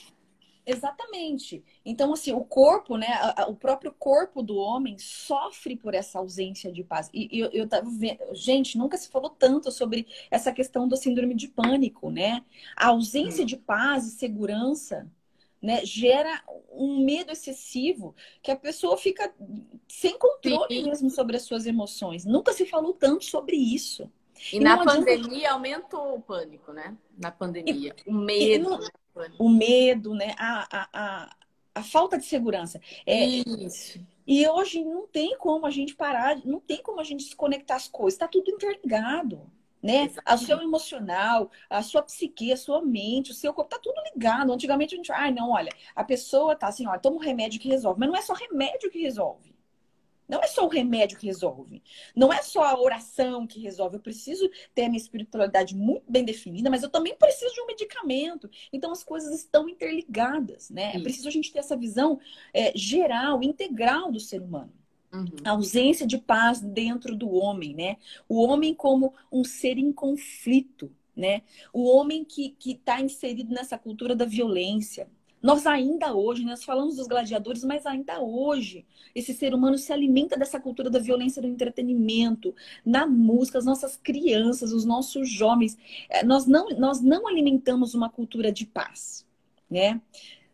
Exatamente. 0.65 1.63
Então, 1.85 2.11
assim, 2.11 2.33
o 2.33 2.43
corpo, 2.43 2.97
né? 2.97 3.07
O 3.47 3.53
próprio 3.53 3.93
corpo 3.93 4.41
do 4.41 4.55
homem 4.55 4.97
sofre 4.97 5.75
por 5.75 5.93
essa 5.93 6.17
ausência 6.17 6.71
de 6.71 6.83
paz. 6.83 7.07
E 7.13 7.39
eu, 7.39 7.51
eu 7.51 7.69
tava 7.69 7.87
vendo, 7.91 8.17
gente, 8.33 8.79
nunca 8.79 8.97
se 8.97 9.09
falou 9.09 9.29
tanto 9.29 9.71
sobre 9.71 10.07
essa 10.31 10.51
questão 10.51 10.87
do 10.87 10.97
síndrome 10.97 11.35
de 11.35 11.47
pânico, 11.47 12.09
né? 12.09 12.43
A 12.75 12.87
ausência 12.87 13.45
de 13.45 13.55
paz 13.55 14.07
e 14.07 14.17
segurança, 14.17 15.07
né, 15.65 15.83
gera 15.83 16.43
um 16.71 17.03
medo 17.03 17.31
excessivo 17.31 18.15
que 18.41 18.51
a 18.51 18.55
pessoa 18.55 18.95
fica 18.97 19.33
sem 19.87 20.17
controle 20.17 20.75
Sim. 20.75 20.89
mesmo 20.89 21.09
sobre 21.09 21.35
as 21.35 21.41
suas 21.43 21.65
emoções. 21.65 22.23
Nunca 22.23 22.53
se 22.53 22.65
falou 22.67 22.93
tanto 22.93 23.25
sobre 23.25 23.55
isso. 23.55 24.09
E, 24.53 24.57
e 24.57 24.59
na 24.59 24.77
pandemia 24.83 25.23
adianta... 25.25 25.53
aumentou 25.53 26.15
o 26.15 26.21
pânico, 26.21 26.71
né? 26.71 26.95
Na 27.17 27.31
pandemia. 27.31 27.95
E, 28.05 28.09
o 28.09 28.13
medo. 28.13 28.69
Não... 28.69 28.79
Né? 28.79 29.31
o 29.39 29.49
medo, 29.49 30.13
né? 30.13 30.35
A, 30.37 30.67
a, 30.71 30.89
a, 30.93 31.35
a 31.73 31.83
falta 31.83 32.17
de 32.17 32.25
segurança. 32.25 32.79
É, 33.05 33.25
Isso. 33.25 33.99
E 34.27 34.47
hoje 34.47 34.83
não 34.83 35.07
tem 35.07 35.37
como 35.37 35.65
a 35.65 35.71
gente 35.71 35.95
parar, 35.95 36.37
não 36.45 36.59
tem 36.59 36.81
como 36.81 36.99
a 36.99 37.03
gente 37.03 37.25
desconectar 37.25 37.77
as 37.77 37.87
coisas, 37.87 38.15
está 38.15 38.27
tudo 38.27 38.51
interligado. 38.51 39.41
Né? 39.81 40.09
O 40.33 40.37
seu 40.37 40.61
emocional, 40.61 41.51
a 41.69 41.83
sua 41.83 42.01
psique, 42.01 42.51
a 42.51 42.57
sua 42.57 42.81
mente, 42.81 43.31
o 43.31 43.35
seu 43.35 43.53
corpo, 43.53 43.69
tá 43.69 43.79
tudo 43.79 44.01
ligado. 44.13 44.51
Antigamente 44.51 44.95
a 44.95 44.97
gente, 44.97 45.11
ai, 45.11 45.29
ah, 45.29 45.31
não, 45.31 45.51
olha, 45.51 45.71
a 45.95 46.03
pessoa 46.03 46.55
tá 46.55 46.67
assim, 46.67 46.87
olha, 46.87 46.99
toma 46.99 47.17
um 47.17 47.19
remédio 47.19 47.59
que 47.59 47.69
resolve. 47.69 47.99
Mas 47.99 48.09
não 48.09 48.15
é 48.15 48.21
só 48.21 48.33
remédio 48.33 48.89
que 48.89 48.99
resolve. 48.99 49.55
Não 50.27 50.41
é 50.41 50.47
só 50.47 50.65
o 50.65 50.69
remédio 50.69 51.17
que 51.17 51.27
resolve. 51.27 51.83
Não 52.15 52.33
é 52.33 52.41
só 52.41 52.63
a 52.63 52.79
oração 52.79 53.45
que 53.45 53.59
resolve. 53.59 53.97
Eu 53.97 54.01
preciso 54.01 54.49
ter 54.73 54.85
a 54.85 54.89
minha 54.89 54.99
espiritualidade 54.99 55.75
muito 55.75 56.11
bem 56.11 56.25
definida, 56.25 56.69
mas 56.69 56.83
eu 56.83 56.89
também 56.89 57.15
preciso 57.15 57.53
de 57.53 57.61
um 57.61 57.67
medicamento. 57.67 58.49
Então 58.73 58.91
as 58.91 59.03
coisas 59.03 59.35
estão 59.35 59.69
interligadas, 59.69 60.69
né? 60.69 60.95
É 60.95 60.99
preciso 60.99 61.27
a 61.27 61.31
gente 61.31 61.51
ter 61.51 61.59
essa 61.59 61.77
visão 61.77 62.19
é, 62.53 62.75
geral, 62.75 63.43
integral 63.43 64.11
do 64.11 64.19
ser 64.19 64.41
humano. 64.41 64.73
Uhum. 65.15 65.27
A 65.43 65.51
ausência 65.51 66.05
de 66.05 66.17
paz 66.17 66.59
dentro 66.59 67.15
do 67.15 67.29
homem, 67.29 67.73
né? 67.73 67.97
O 68.27 68.43
homem 68.43 68.73
como 68.73 69.13
um 69.31 69.43
ser 69.43 69.77
em 69.77 69.91
conflito, 69.91 70.91
né? 71.15 71.41
O 71.71 71.85
homem 71.89 72.23
que 72.23 72.55
está 72.65 73.01
inserido 73.01 73.53
nessa 73.53 73.77
cultura 73.77 74.15
da 74.15 74.25
violência, 74.25 75.07
nós 75.45 75.67
ainda 75.67 76.11
hoje, 76.15 76.43
nós 76.43 76.63
falamos 76.63 76.95
dos 76.95 77.07
gladiadores, 77.07 77.63
mas 77.63 77.85
ainda 77.85 78.19
hoje, 78.19 78.83
esse 79.13 79.31
ser 79.31 79.53
humano 79.53 79.77
se 79.77 79.93
alimenta 79.93 80.35
dessa 80.35 80.59
cultura 80.59 80.89
da 80.89 80.97
violência 80.97 81.39
do 81.39 81.47
entretenimento, 81.47 82.55
na 82.83 83.05
música, 83.05 83.59
as 83.59 83.65
nossas 83.65 83.95
crianças, 83.95 84.71
os 84.71 84.85
nossos 84.85 85.29
jovens. 85.29 85.77
É, 86.09 86.23
nós 86.23 86.47
não, 86.47 86.69
nós 86.71 86.99
não 86.99 87.27
alimentamos 87.27 87.93
uma 87.93 88.09
cultura 88.09 88.51
de 88.51 88.65
paz, 88.65 89.23
né? 89.69 90.01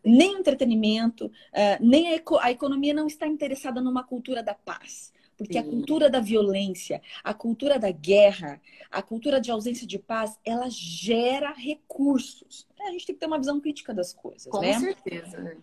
Nem 0.04 0.36
o 0.36 0.40
entretenimento, 0.40 1.32
é, 1.52 1.78
nem 1.80 2.16
a, 2.16 2.22
a 2.42 2.52
economia 2.52 2.94
não 2.94 3.08
está 3.08 3.28
interessada 3.28 3.82
numa 3.82 4.04
cultura 4.04 4.42
da 4.42 4.54
paz. 4.54 5.14
Porque 5.38 5.58
a 5.58 5.64
cultura 5.64 6.08
da 6.08 6.20
violência, 6.20 7.02
a 7.24 7.34
cultura 7.34 7.80
da 7.80 7.90
guerra, 7.90 8.62
a 8.92 9.02
cultura 9.02 9.42
de 9.42 9.50
ausência 9.50 9.88
de 9.88 9.98
paz, 9.98 10.40
ela 10.46 10.68
gera 10.70 11.52
recursos. 11.52 12.68
A 12.80 12.92
gente 12.92 13.08
tem 13.08 13.16
que 13.16 13.20
ter 13.20 13.26
uma 13.26 13.40
visão 13.40 13.60
crítica 13.60 13.92
das 13.92 14.14
coisas, 14.14 14.46
Com 14.46 14.62
né? 14.62 14.74
Com 14.74 14.80
certeza. 14.82 15.58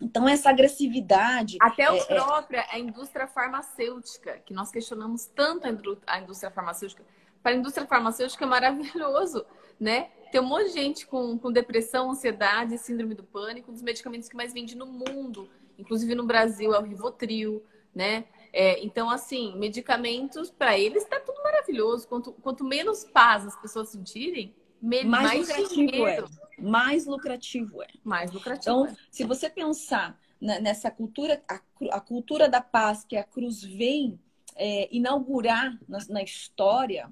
Então, 0.00 0.28
essa 0.28 0.50
agressividade. 0.50 1.56
Até 1.60 1.88
a 1.88 1.94
é, 1.94 1.98
é 1.98 2.04
própria 2.04 2.60
é... 2.60 2.74
a 2.74 2.78
indústria 2.78 3.26
farmacêutica, 3.26 4.38
que 4.44 4.52
nós 4.52 4.70
questionamos 4.70 5.24
tanto 5.26 5.66
a 6.06 6.20
indústria 6.20 6.50
farmacêutica. 6.50 7.02
Para 7.42 7.52
a 7.52 7.54
indústria 7.54 7.86
farmacêutica 7.86 8.44
é 8.44 8.48
maravilhoso, 8.48 9.46
né? 9.80 10.10
Tem 10.34 10.40
um 10.40 10.46
monte 10.46 10.64
de 10.64 10.72
gente 10.72 11.06
com, 11.06 11.38
com 11.38 11.52
depressão, 11.52 12.10
ansiedade, 12.10 12.76
síndrome 12.76 13.14
do 13.14 13.22
pânico, 13.22 13.70
um 13.70 13.72
dos 13.72 13.84
medicamentos 13.84 14.28
que 14.28 14.34
mais 14.34 14.52
vende 14.52 14.76
no 14.76 14.84
mundo, 14.84 15.48
inclusive 15.78 16.12
no 16.12 16.26
Brasil, 16.26 16.74
é 16.74 16.78
o 16.80 16.82
Rivotril, 16.82 17.62
né? 17.94 18.24
É, 18.52 18.84
então, 18.84 19.08
assim, 19.08 19.56
medicamentos, 19.56 20.50
para 20.50 20.76
eles 20.76 21.04
está 21.04 21.20
tudo 21.20 21.40
maravilhoso. 21.40 22.08
Quanto, 22.08 22.32
quanto 22.32 22.64
menos 22.64 23.04
paz 23.04 23.46
as 23.46 23.54
pessoas 23.62 23.90
sentirem, 23.90 24.52
mais, 24.82 25.04
mais 25.04 25.48
lucrativo 25.48 25.68
dinheiro. 25.68 26.26
é. 26.58 26.60
Mais 26.60 27.06
lucrativo 27.06 27.82
é. 27.84 27.88
Mais 28.02 28.32
lucrativo. 28.32 28.86
Então, 28.86 28.86
é. 28.88 28.96
se 29.12 29.22
você 29.22 29.48
pensar 29.48 30.20
nessa 30.40 30.90
cultura, 30.90 31.44
a, 31.48 31.60
a, 31.92 32.00
cultura 32.00 32.48
da 32.48 32.60
paz 32.60 33.04
que 33.04 33.16
a 33.16 33.22
cruz 33.22 33.62
vem 33.62 34.18
é, 34.56 34.88
inaugurar 34.90 35.78
na, 35.88 35.98
na, 36.08 36.24
história, 36.24 37.08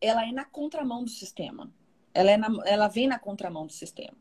ela 0.00 0.26
é 0.26 0.32
na 0.32 0.46
contramão 0.46 1.04
do 1.04 1.10
sistema. 1.10 1.70
Ela, 2.14 2.30
é 2.32 2.36
na, 2.36 2.48
ela 2.64 2.88
vem 2.88 3.06
na 3.06 3.18
contramão 3.18 3.66
do 3.66 3.72
sistema. 3.72 4.16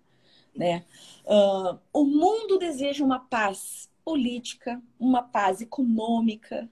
Né? 0.56 0.86
Uh, 1.26 1.80
o 1.94 2.06
mundo 2.06 2.58
deseja 2.58 3.04
uma 3.04 3.20
paz 3.20 3.90
política, 4.04 4.82
uma 5.00 5.24
paz 5.24 5.62
econômica, 5.62 6.70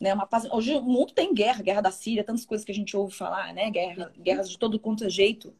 né? 0.00 0.14
Uma 0.14 0.26
paz. 0.26 0.44
Hoje 0.50 0.74
o 0.74 0.82
mundo 0.82 1.12
tem 1.12 1.34
guerra, 1.34 1.62
guerra 1.62 1.80
da 1.80 1.90
Síria, 1.90 2.24
tantas 2.24 2.44
coisas 2.44 2.64
que 2.64 2.72
a 2.72 2.74
gente 2.74 2.96
ouve 2.96 3.14
falar, 3.14 3.52
né? 3.52 3.70
Guerra, 3.70 4.12
guerras 4.16 4.48
de 4.48 4.58
todo 4.58 4.78
quanto 4.78 5.04
é 5.04 5.10
jeito. 5.10 5.52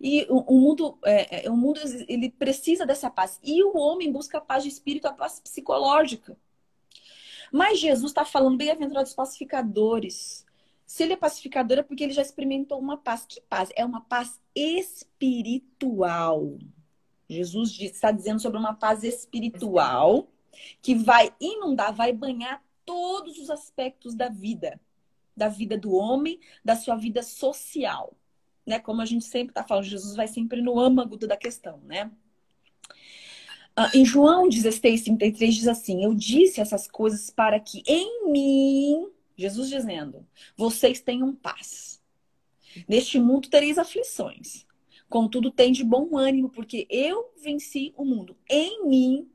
E 0.00 0.26
o, 0.28 0.38
o 0.54 0.60
mundo, 0.60 0.98
é, 1.04 1.46
é, 1.46 1.50
o 1.50 1.56
mundo 1.56 1.80
ele 2.08 2.30
precisa 2.30 2.86
dessa 2.86 3.10
paz. 3.10 3.38
E 3.42 3.62
o 3.62 3.76
homem 3.76 4.10
busca 4.10 4.38
a 4.38 4.40
paz 4.40 4.62
de 4.62 4.68
espírito, 4.68 5.06
a 5.06 5.12
paz 5.12 5.40
psicológica. 5.40 6.36
Mas 7.52 7.78
Jesus 7.78 8.10
está 8.10 8.24
falando 8.24 8.56
bem-aventurados 8.56 9.14
pacificadores. 9.14 10.44
Se 10.88 11.02
ele 11.02 11.12
é 11.12 11.16
pacificador 11.16 11.76
é 11.76 11.82
porque 11.82 12.02
ele 12.02 12.14
já 12.14 12.22
experimentou 12.22 12.78
uma 12.78 12.96
paz. 12.96 13.26
Que 13.28 13.42
paz? 13.42 13.68
É 13.76 13.84
uma 13.84 14.00
paz 14.00 14.40
espiritual. 14.54 16.56
Jesus 17.28 17.78
está 17.78 18.10
dizendo 18.10 18.40
sobre 18.40 18.58
uma 18.58 18.72
paz 18.72 19.04
espiritual 19.04 20.26
que 20.80 20.94
vai 20.94 21.30
inundar, 21.38 21.92
vai 21.92 22.10
banhar 22.10 22.64
todos 22.86 23.36
os 23.36 23.50
aspectos 23.50 24.14
da 24.14 24.30
vida, 24.30 24.80
da 25.36 25.46
vida 25.46 25.76
do 25.76 25.92
homem, 25.92 26.40
da 26.64 26.74
sua 26.74 26.96
vida 26.96 27.22
social, 27.22 28.14
né? 28.64 28.78
Como 28.78 29.02
a 29.02 29.04
gente 29.04 29.26
sempre 29.26 29.50
está 29.50 29.62
falando, 29.62 29.84
Jesus 29.84 30.16
vai 30.16 30.26
sempre 30.26 30.62
no 30.62 30.80
âmago 30.80 31.18
da 31.18 31.36
questão, 31.36 31.82
né? 31.84 32.10
Ah, 33.76 33.90
em 33.92 34.06
João 34.06 34.48
16, 34.48 35.02
33 35.02 35.54
diz 35.54 35.68
assim: 35.68 36.02
Eu 36.02 36.14
disse 36.14 36.62
essas 36.62 36.88
coisas 36.88 37.28
para 37.28 37.60
que 37.60 37.82
em 37.86 38.32
mim, 38.32 39.17
Jesus 39.38 39.70
dizendo, 39.70 40.26
vocês 40.56 41.00
tenham 41.00 41.32
paz. 41.32 42.02
Neste 42.88 43.20
mundo 43.20 43.48
tereis 43.48 43.78
aflições. 43.78 44.66
Contudo, 45.08 45.50
tem 45.50 45.72
de 45.72 45.84
bom 45.84 46.16
ânimo, 46.16 46.50
porque 46.50 46.86
eu 46.90 47.32
venci 47.40 47.94
o 47.96 48.04
mundo. 48.04 48.36
Em 48.50 48.86
mim 48.86 49.30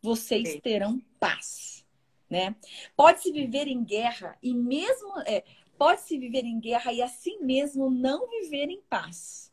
vocês 0.00 0.60
terão 0.62 1.02
paz, 1.18 1.84
né? 2.30 2.54
Pode-se 2.94 3.32
viver 3.32 3.66
em 3.66 3.82
guerra 3.82 4.38
e 4.40 4.54
mesmo 4.54 5.18
é, 5.26 5.42
pode-se 5.76 6.16
viver 6.18 6.44
em 6.44 6.60
guerra 6.60 6.92
e 6.92 7.02
assim 7.02 7.40
mesmo 7.40 7.90
não 7.90 8.28
viver 8.28 8.68
em 8.68 8.80
paz. 8.88 9.50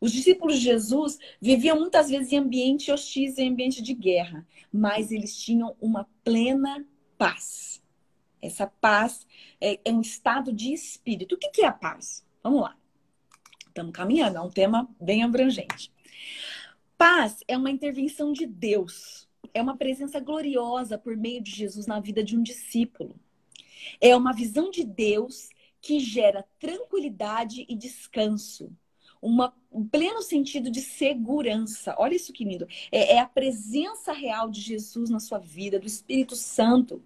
Os 0.00 0.12
discípulos 0.12 0.56
de 0.58 0.64
Jesus 0.64 1.18
viviam 1.40 1.78
muitas 1.78 2.08
vezes 2.08 2.32
em 2.32 2.38
ambiente 2.38 2.90
hostis, 2.90 3.36
em 3.36 3.50
ambiente 3.50 3.82
de 3.82 3.94
guerra, 3.94 4.46
mas 4.72 5.10
eles 5.10 5.36
tinham 5.36 5.76
uma 5.80 6.08
plena 6.24 6.86
paz. 7.18 7.77
Essa 8.40 8.66
paz 8.66 9.26
é, 9.60 9.80
é 9.84 9.92
um 9.92 10.00
estado 10.00 10.52
de 10.52 10.72
espírito. 10.72 11.34
O 11.34 11.38
que, 11.38 11.50
que 11.50 11.62
é 11.62 11.66
a 11.66 11.72
paz? 11.72 12.24
Vamos 12.42 12.62
lá. 12.62 12.76
Estamos 13.66 13.92
caminhando, 13.92 14.38
é 14.38 14.40
um 14.40 14.50
tema 14.50 14.88
bem 15.00 15.22
abrangente. 15.22 15.92
Paz 16.96 17.44
é 17.46 17.56
uma 17.56 17.70
intervenção 17.70 18.32
de 18.32 18.46
Deus 18.46 19.28
é 19.54 19.62
uma 19.62 19.76
presença 19.76 20.20
gloriosa 20.20 20.98
por 20.98 21.16
meio 21.16 21.42
de 21.42 21.50
Jesus 21.50 21.86
na 21.86 22.00
vida 22.00 22.22
de 22.22 22.36
um 22.36 22.42
discípulo. 22.42 23.18
É 24.00 24.14
uma 24.16 24.32
visão 24.32 24.70
de 24.70 24.84
Deus 24.84 25.50
que 25.80 26.00
gera 26.00 26.44
tranquilidade 26.58 27.64
e 27.68 27.74
descanso. 27.74 28.70
Uma, 29.20 29.52
um 29.72 29.86
pleno 29.86 30.22
sentido 30.22 30.70
de 30.70 30.80
segurança. 30.80 31.94
Olha 31.98 32.14
isso 32.14 32.32
que 32.32 32.44
lindo. 32.44 32.66
É, 32.90 33.14
é 33.14 33.18
a 33.18 33.26
presença 33.26 34.12
real 34.12 34.50
de 34.50 34.60
Jesus 34.60 35.10
na 35.10 35.20
sua 35.20 35.38
vida, 35.38 35.78
do 35.78 35.86
Espírito 35.86 36.36
Santo, 36.36 37.02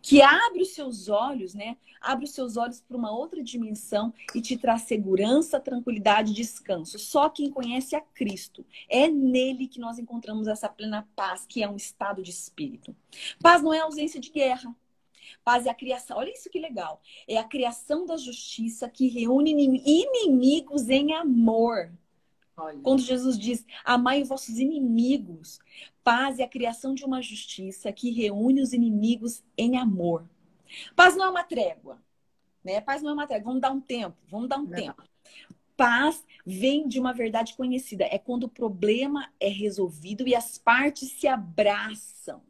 que 0.00 0.22
abre 0.22 0.62
os 0.62 0.74
seus 0.74 1.08
olhos, 1.08 1.54
né? 1.54 1.76
Abre 2.00 2.26
os 2.26 2.32
seus 2.32 2.56
olhos 2.56 2.80
para 2.80 2.96
uma 2.96 3.10
outra 3.10 3.42
dimensão 3.42 4.12
e 4.34 4.40
te 4.40 4.56
traz 4.56 4.82
segurança, 4.82 5.58
tranquilidade 5.58 6.32
e 6.32 6.34
descanso. 6.34 6.98
Só 6.98 7.28
quem 7.30 7.50
conhece 7.50 7.96
a 7.96 8.00
Cristo. 8.00 8.64
É 8.88 9.08
nele 9.08 9.66
que 9.66 9.80
nós 9.80 9.98
encontramos 9.98 10.46
essa 10.46 10.68
plena 10.68 11.08
paz, 11.16 11.46
que 11.46 11.62
é 11.62 11.68
um 11.68 11.76
estado 11.76 12.22
de 12.22 12.30
espírito. 12.30 12.94
Paz 13.42 13.62
não 13.62 13.72
é 13.72 13.80
ausência 13.80 14.20
de 14.20 14.30
guerra. 14.30 14.74
Paz 15.44 15.66
é 15.66 15.70
a 15.70 15.74
criação. 15.74 16.16
Olha 16.16 16.32
isso 16.32 16.50
que 16.50 16.58
legal. 16.58 17.00
É 17.28 17.36
a 17.36 17.44
criação 17.44 18.06
da 18.06 18.16
justiça 18.16 18.88
que 18.88 19.08
reúne 19.08 19.50
inimigos 19.50 20.88
em 20.88 21.14
amor. 21.14 21.92
Olha. 22.56 22.78
Quando 22.80 23.00
Jesus 23.00 23.38
diz: 23.38 23.66
Amai 23.84 24.22
vossos 24.22 24.58
inimigos. 24.58 25.58
Paz 26.02 26.38
é 26.38 26.44
a 26.44 26.48
criação 26.48 26.94
de 26.94 27.04
uma 27.04 27.20
justiça 27.22 27.92
que 27.92 28.10
reúne 28.10 28.60
os 28.60 28.72
inimigos 28.72 29.42
em 29.56 29.76
amor. 29.76 30.28
Paz 30.94 31.16
não 31.16 31.24
é 31.26 31.30
uma 31.30 31.44
trégua. 31.44 32.02
Né? 32.62 32.80
Paz 32.80 33.02
não 33.02 33.10
é 33.10 33.12
uma 33.14 33.26
trégua. 33.26 33.46
Vamos 33.46 33.60
dar 33.60 33.70
um 33.70 33.80
tempo. 33.80 34.16
Vamos 34.28 34.48
dar 34.48 34.58
um 34.58 34.64
não. 34.64 34.70
tempo. 34.70 35.02
paz 35.76 36.24
vem 36.46 36.86
de 36.86 37.00
uma 37.00 37.12
verdade 37.12 37.54
conhecida. 37.54 38.04
É 38.04 38.18
quando 38.18 38.44
o 38.44 38.48
problema 38.48 39.30
é 39.40 39.48
resolvido 39.48 40.26
e 40.28 40.34
as 40.34 40.58
partes 40.58 41.10
se 41.12 41.26
abraçam. 41.26 42.42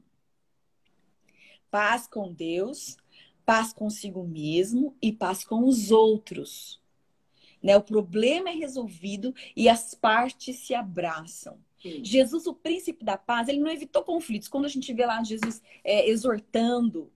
Paz 1.74 2.06
com 2.06 2.32
Deus, 2.32 2.96
paz 3.44 3.72
consigo 3.72 4.22
mesmo 4.22 4.96
e 5.02 5.10
paz 5.10 5.42
com 5.42 5.64
os 5.64 5.90
outros. 5.90 6.80
Né? 7.60 7.76
O 7.76 7.82
problema 7.82 8.48
é 8.48 8.52
resolvido 8.52 9.34
e 9.56 9.68
as 9.68 9.92
partes 9.92 10.60
se 10.60 10.72
abraçam. 10.72 11.58
Sim. 11.82 12.04
Jesus, 12.04 12.46
o 12.46 12.54
príncipe 12.54 13.04
da 13.04 13.18
paz, 13.18 13.48
ele 13.48 13.58
não 13.58 13.72
evitou 13.72 14.04
conflitos. 14.04 14.46
Quando 14.46 14.66
a 14.66 14.68
gente 14.68 14.92
vê 14.92 15.04
lá 15.04 15.20
Jesus 15.24 15.60
é, 15.82 16.08
exortando, 16.08 17.10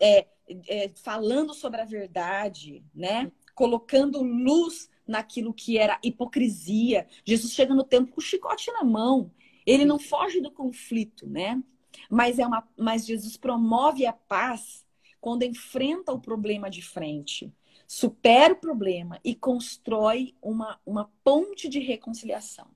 é, 0.00 0.26
é, 0.66 0.88
falando 0.88 1.54
sobre 1.54 1.80
a 1.80 1.84
verdade, 1.84 2.82
né? 2.92 3.30
colocando 3.54 4.20
luz 4.20 4.90
naquilo 5.06 5.54
que 5.54 5.78
era 5.78 6.00
hipocrisia. 6.02 7.06
Jesus 7.24 7.52
chega 7.52 7.72
no 7.76 7.84
templo 7.84 8.12
com 8.12 8.20
o 8.20 8.24
chicote 8.24 8.72
na 8.72 8.82
mão. 8.82 9.30
Ele 9.64 9.84
não 9.84 10.00
foge 10.00 10.40
do 10.40 10.50
conflito, 10.50 11.28
né? 11.28 11.62
Mas, 12.10 12.38
é 12.38 12.46
uma, 12.46 12.66
mas 12.76 13.06
Jesus 13.06 13.36
promove 13.36 14.06
a 14.06 14.12
paz 14.12 14.86
quando 15.20 15.42
enfrenta 15.42 16.12
o 16.12 16.20
problema 16.20 16.70
de 16.70 16.82
frente, 16.82 17.52
supera 17.86 18.54
o 18.54 18.58
problema 18.58 19.18
e 19.24 19.34
constrói 19.34 20.34
uma, 20.40 20.80
uma 20.84 21.10
ponte 21.24 21.68
de 21.68 21.80
reconciliação. 21.80 22.68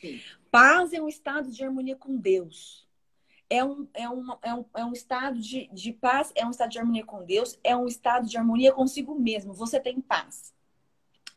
Sim. 0.00 0.20
Paz 0.50 0.92
é 0.92 1.00
um 1.00 1.08
estado 1.08 1.50
de 1.50 1.64
harmonia 1.64 1.96
com 1.96 2.16
Deus. 2.16 2.88
É 3.48 3.64
um, 3.64 3.88
é 3.92 4.08
um, 4.08 4.26
é 4.42 4.54
um, 4.54 4.64
é 4.76 4.84
um 4.84 4.92
estado 4.92 5.40
de, 5.40 5.68
de 5.72 5.92
paz, 5.92 6.32
é 6.36 6.46
um 6.46 6.50
estado 6.50 6.70
de 6.70 6.78
harmonia 6.78 7.04
com 7.04 7.24
Deus, 7.24 7.58
é 7.64 7.76
um 7.76 7.86
estado 7.86 8.28
de 8.28 8.36
harmonia 8.36 8.72
consigo 8.72 9.18
mesmo. 9.18 9.52
Você 9.52 9.80
tem 9.80 10.00
paz 10.00 10.54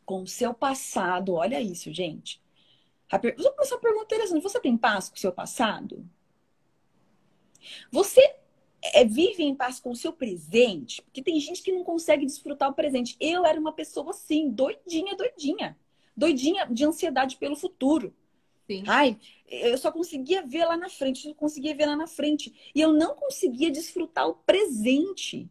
com 0.04 0.22
o 0.22 0.26
seu 0.26 0.54
passado. 0.54 1.34
Olha 1.34 1.60
isso, 1.60 1.92
gente. 1.92 2.40
Vou 3.36 3.52
começar 3.52 3.76
a 3.76 3.80
pergunta 3.80 4.14
interessante. 4.14 4.42
Você 4.42 4.60
tem 4.60 4.76
paz 4.76 5.08
com 5.08 5.16
o 5.16 5.18
seu 5.18 5.32
passado? 5.32 6.08
Você 7.90 8.20
é, 8.82 9.04
vive 9.04 9.42
em 9.42 9.54
paz 9.54 9.80
com 9.80 9.90
o 9.90 9.96
seu 9.96 10.12
presente? 10.12 11.02
Porque 11.02 11.22
tem 11.22 11.38
gente 11.40 11.62
que 11.62 11.72
não 11.72 11.84
consegue 11.84 12.26
desfrutar 12.26 12.70
o 12.70 12.74
presente. 12.74 13.16
Eu 13.18 13.44
era 13.44 13.58
uma 13.58 13.72
pessoa 13.72 14.10
assim, 14.10 14.50
doidinha, 14.50 15.16
doidinha. 15.16 15.76
Doidinha 16.16 16.66
de 16.66 16.84
ansiedade 16.84 17.36
pelo 17.36 17.56
futuro. 17.56 18.14
Sim. 18.66 18.82
Ai, 18.86 19.18
eu 19.46 19.76
só 19.76 19.92
conseguia 19.92 20.42
ver 20.46 20.64
lá 20.64 20.76
na 20.76 20.88
frente, 20.88 21.28
eu 21.28 21.34
conseguia 21.34 21.74
ver 21.74 21.86
lá 21.86 21.96
na 21.96 22.06
frente. 22.06 22.52
E 22.74 22.80
eu 22.80 22.92
não 22.92 23.14
conseguia 23.14 23.70
desfrutar 23.70 24.28
o 24.28 24.34
presente. 24.34 25.48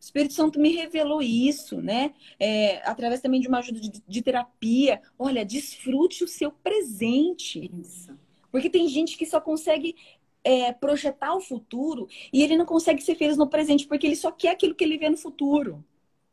O 0.00 0.04
Espírito 0.04 0.34
Santo 0.34 0.60
me 0.60 0.70
revelou 0.74 1.22
isso, 1.22 1.80
né? 1.80 2.12
É, 2.38 2.86
através 2.88 3.20
também 3.20 3.40
de 3.40 3.48
uma 3.48 3.58
ajuda 3.58 3.80
de, 3.80 4.02
de, 4.06 4.22
terapia. 4.22 5.00
Olha, 5.18 5.44
desfrute 5.44 6.24
o 6.24 6.28
seu 6.28 6.50
presente. 6.50 7.70
Isso. 7.80 8.16
Porque 8.50 8.68
tem 8.68 8.86
gente 8.88 9.16
que 9.16 9.26
só 9.26 9.40
consegue 9.40 9.96
é, 10.44 10.72
projetar 10.72 11.34
o 11.34 11.40
futuro 11.40 12.06
e 12.32 12.42
ele 12.42 12.56
não 12.56 12.66
consegue 12.66 13.02
ser 13.02 13.14
feliz 13.14 13.36
no 13.36 13.48
presente, 13.48 13.86
porque 13.86 14.06
ele 14.06 14.16
só 14.16 14.30
quer 14.30 14.50
aquilo 14.50 14.74
que 14.74 14.84
ele 14.84 14.98
vê 14.98 15.08
no 15.08 15.16
futuro. 15.16 15.84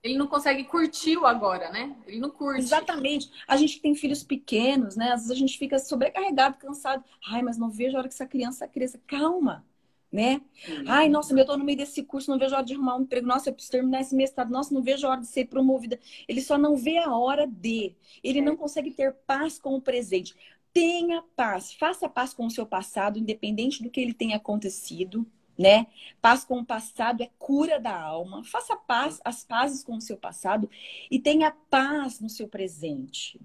Ele 0.04 0.17
não 0.17 0.28
consegue 0.28 0.63
curtir 0.63 1.15
o 1.15 1.26
agora, 1.28 1.71
né? 1.71 1.95
Ele 2.08 2.19
não 2.19 2.30
curte. 2.30 2.60
Exatamente. 2.60 3.32
A 3.47 3.56
gente 3.56 3.80
tem 3.80 3.93
filhos 3.93 4.24
pequenos, 4.24 4.95
né? 4.95 5.12
Às 5.12 5.21
vezes 5.21 5.32
a 5.32 5.36
gente 5.36 5.58
fica 5.58 5.78
sobrecarregado, 5.78 6.58
cansado. 6.58 7.04
Ai, 7.30 7.43
mas 7.43 7.58
não 7.58 7.69
vejo 7.69 7.95
a 7.95 8.00
hora 8.00 8.08
que 8.08 8.13
essa 8.15 8.26
criança 8.26 8.67
cresça. 8.67 9.00
Calma 9.06 9.63
né? 10.12 10.41
Uhum. 10.67 10.84
Ai, 10.88 11.08
nossa, 11.08 11.34
eu 11.34 11.45
tô 11.45 11.56
no 11.56 11.63
meio 11.63 11.78
desse 11.78 12.04
curso, 12.04 12.30
não 12.30 12.38
vejo 12.38 12.54
a 12.54 12.58
hora 12.58 12.65
de 12.65 12.74
arrumar 12.74 12.97
um 12.97 13.04
emprego. 13.04 13.26
Nossa, 13.26 13.50
eu 13.50 13.54
preciso 13.54 13.71
terminar 13.71 14.02
esse 14.02 14.13
mestrado. 14.13 14.52
Nossa, 14.52 14.74
não 14.74 14.82
vejo 14.82 15.08
a 15.08 15.12
hora 15.12 15.21
de 15.21 15.28
ser 15.28 15.45
promovida. 15.45 15.97
Ele 16.28 16.41
só 16.41 16.58
não 16.58 16.76
vê 16.76 16.97
a 16.97 17.15
hora 17.15 17.47
de. 17.47 17.95
Ele 18.21 18.39
é. 18.39 18.41
não 18.41 18.58
consegue 18.58 18.91
ter 18.91 19.13
paz 19.26 19.58
com 19.58 19.74
o 19.76 19.82
presente. 19.82 20.36
Tenha 20.74 21.24
paz, 21.36 21.74
faça 21.74 22.08
paz 22.08 22.34
com 22.34 22.46
o 22.46 22.52
seu 22.52 22.66
passado, 22.66 23.20
independente 23.20 23.84
do 23.84 23.90
que 23.90 24.00
ele 24.00 24.14
tenha 24.14 24.38
acontecido, 24.38 25.28
né? 25.58 25.88
Paz 26.22 26.44
com 26.44 26.60
o 26.60 26.66
passado 26.66 27.22
é 27.22 27.30
cura 27.38 27.80
da 27.80 28.00
alma. 28.00 28.44
Faça 28.44 28.76
paz, 28.76 29.20
as 29.24 29.44
pazes 29.44 29.84
com 29.84 29.98
o 29.98 30.02
seu 30.02 30.18
passado 30.18 30.70
e 31.10 31.20
tenha 31.20 31.52
paz 31.70 32.20
no 32.20 32.30
seu 32.30 32.48
presente, 32.48 33.40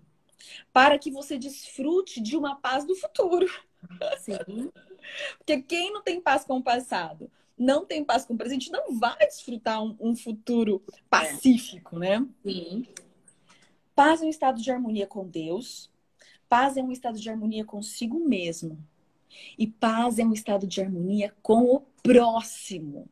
para 0.73 0.99
que 0.99 1.11
você 1.11 1.37
desfrute 1.37 2.21
de 2.21 2.37
uma 2.37 2.57
paz 2.57 2.85
do 2.85 2.95
futuro. 2.95 3.47
Sim. 4.19 4.71
Porque 5.39 5.63
quem 5.63 5.93
não 5.93 6.03
tem 6.03 6.21
paz 6.21 6.45
com 6.45 6.59
o 6.59 6.63
passado, 6.63 7.31
não 7.57 7.85
tem 7.85 8.05
paz 8.05 8.25
com 8.25 8.35
o 8.35 8.39
presente, 8.39 8.71
não 8.71 8.99
vai 8.99 9.19
desfrutar 9.19 9.83
um, 9.83 9.97
um 10.01 10.17
futuro 10.17 10.83
pacífico, 11.09 11.99
né? 11.99 12.27
Sim. 12.43 12.87
Paz 13.95 14.21
é 14.21 14.27
um 14.27 14.29
estado 14.29 14.61
de 14.61 14.71
harmonia 14.71 15.07
com 15.07 15.27
Deus. 15.27 15.91
Paz 16.49 16.77
é 16.77 16.83
um 16.83 16.93
estado 16.93 17.19
de 17.19 17.29
harmonia 17.29 17.65
consigo 17.65 18.19
mesmo. 18.21 18.79
E 19.59 19.67
paz 19.67 20.19
é 20.19 20.25
um 20.25 20.33
estado 20.33 20.67
de 20.67 20.81
harmonia 20.81 21.35
com 21.43 21.65
o 21.65 21.81
próximo, 22.03 23.09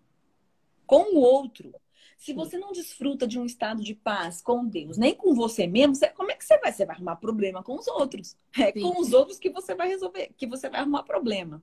com 0.86 1.14
o 1.14 1.18
outro. 1.18 1.74
Se 2.16 2.32
você 2.32 2.56
não 2.56 2.72
desfruta 2.72 3.26
de 3.26 3.38
um 3.38 3.44
estado 3.44 3.82
de 3.82 3.94
paz 3.94 4.40
com 4.40 4.66
Deus, 4.66 4.96
nem 4.96 5.14
com 5.14 5.34
você 5.34 5.66
mesmo, 5.66 5.94
você, 5.94 6.08
como 6.08 6.30
é 6.30 6.34
que 6.34 6.44
você 6.44 6.58
vai? 6.58 6.72
Você 6.72 6.86
vai 6.86 6.96
arrumar 6.96 7.16
problema 7.16 7.62
com 7.62 7.74
os 7.74 7.86
outros. 7.88 8.36
É 8.58 8.72
Sim. 8.72 8.80
com 8.80 9.00
os 9.00 9.12
outros 9.12 9.38
que 9.38 9.50
você 9.50 9.74
vai 9.74 9.88
resolver, 9.88 10.32
que 10.36 10.46
você 10.46 10.70
vai 10.70 10.80
arrumar 10.80 11.02
problema. 11.02 11.60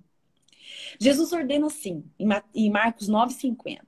Jesus 0.99 1.31
ordena 1.31 1.67
assim, 1.67 2.03
em 2.53 2.69
Marcos 2.69 3.09
9,50. 3.09 3.79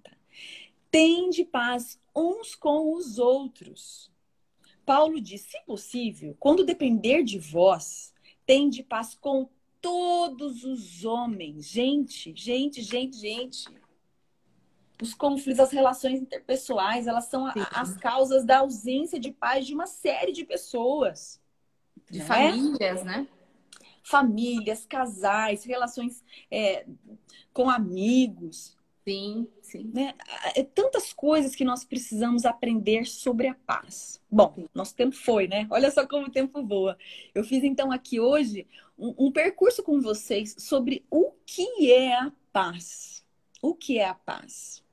Tende 0.90 1.44
paz 1.44 2.00
uns 2.16 2.56
com 2.56 2.94
os 2.94 3.20
outros. 3.20 4.13
Paulo 4.86 5.20
diz: 5.22 5.42
se 5.42 5.60
possível, 5.66 6.36
quando 6.40 6.66
depender 6.66 7.24
de 7.24 7.40
vós, 7.40 8.14
tende 8.46 8.84
paz 8.84 9.16
com 9.16 9.50
todos 9.82 10.64
os 10.64 11.04
homens. 11.04 11.68
Gente, 11.68 12.34
gente, 12.36 12.82
gente, 12.82 13.18
gente. 13.18 13.68
Os 15.02 15.14
conflitos, 15.14 15.60
as 15.60 15.72
relações 15.72 16.22
interpessoais, 16.22 17.08
elas 17.08 17.26
são 17.26 17.46
a, 17.46 17.54
as 17.74 17.98
causas 17.98 18.46
da 18.46 18.60
ausência 18.60 19.20
de 19.20 19.32
paz 19.32 19.66
de 19.66 19.74
uma 19.74 19.88
série 19.88 20.32
de 20.32 20.46
pessoas. 20.46 21.42
De 22.10 22.20
né? 22.20 22.26
famílias, 22.26 23.04
né? 23.04 23.28
famílias, 24.04 24.86
casais, 24.86 25.64
relações 25.64 26.24
é, 26.52 26.86
com 27.52 27.70
amigos. 27.70 28.78
Sim, 29.06 29.48
sim. 29.62 29.92
Né? 29.94 30.14
É 30.56 30.64
tantas 30.64 31.12
coisas 31.12 31.56
que 31.56 31.66
nós 31.66 31.84
precisamos 31.84 32.46
aprender 32.46 33.06
sobre 33.06 33.48
a 33.48 33.54
paz. 33.54 34.22
Bom, 34.32 34.68
nosso 34.74 34.96
tempo 34.96 35.16
foi, 35.16 35.48
né? 35.48 35.68
Olha 35.70 35.92
só 35.92 36.08
como 36.08 36.28
o 36.28 36.32
tempo 36.32 36.66
voa. 36.66 36.98
Eu 37.36 37.44
fiz 37.44 37.64
então 37.64 37.92
aqui 37.92 38.20
hoje 38.20 38.66
um, 38.98 39.28
um 39.28 39.32
percurso 39.32 39.84
com 39.84 40.00
vocês 40.00 40.56
sobre 40.58 41.06
o 41.10 41.32
que 41.46 41.92
é 41.92 42.16
a 42.16 42.32
paz. 42.52 43.26
O 43.62 43.76
que 43.76 43.98
é 43.98 44.08
a 44.08 44.14
paz? 44.14 44.84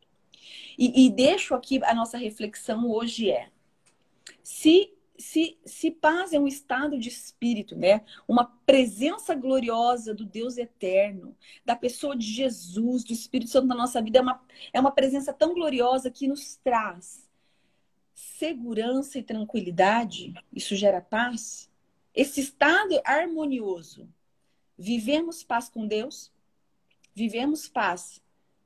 E, 0.76 1.06
e 1.06 1.10
deixo 1.10 1.54
aqui 1.54 1.80
a 1.84 1.94
nossa 1.94 2.18
reflexão 2.18 2.90
hoje 2.90 3.30
é: 3.30 3.48
se 4.42 4.92
se, 5.20 5.59
se 5.64 5.90
paz 5.90 6.33
é 6.33 6.40
um 6.40 6.46
estado 6.46 6.98
de 6.98 7.09
espírito, 7.09 7.76
né? 7.76 8.02
Uma 8.26 8.44
presença 8.44 9.35
gloriosa 9.35 10.14
do 10.14 10.24
Deus 10.24 10.56
eterno, 10.56 11.37
da 11.64 11.76
pessoa 11.76 12.16
de 12.16 12.26
Jesus, 12.26 13.04
do 13.04 13.12
Espírito 13.12 13.50
Santo 13.50 13.66
na 13.66 13.74
nossa 13.74 14.00
vida, 14.00 14.18
é 14.18 14.22
uma, 14.22 14.42
é 14.72 14.80
uma 14.80 14.90
presença 14.90 15.33
tão 15.33 15.54
gloriosa 15.54 16.11
que 16.11 16.26
nos 16.26 16.56
traz 16.56 17.28
segurança 18.14 19.18
e 19.18 19.22
tranquilidade. 19.22 20.35
Isso 20.52 20.74
gera 20.74 21.00
paz. 21.00 21.70
Esse 22.14 22.40
estado 22.40 23.00
harmonioso. 23.04 24.09
Vivemos 24.76 25.44
paz 25.44 25.68
com 25.68 25.87
Deus, 25.87 26.33
vivemos 27.14 27.68
paz 27.68 28.22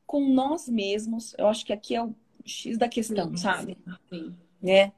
com 0.07 0.29
nós 0.33 0.69
mesmos. 0.69 1.35
Eu 1.37 1.49
acho 1.49 1.67
que 1.67 1.73
aqui 1.73 1.97
é 1.97 2.05
o 2.05 2.15
X 2.45 2.79
da 2.79 2.89
questão, 2.89 3.31
sim, 3.31 3.37
sabe? 3.37 3.79
Sim. 4.09 4.37
Né? 4.63 4.93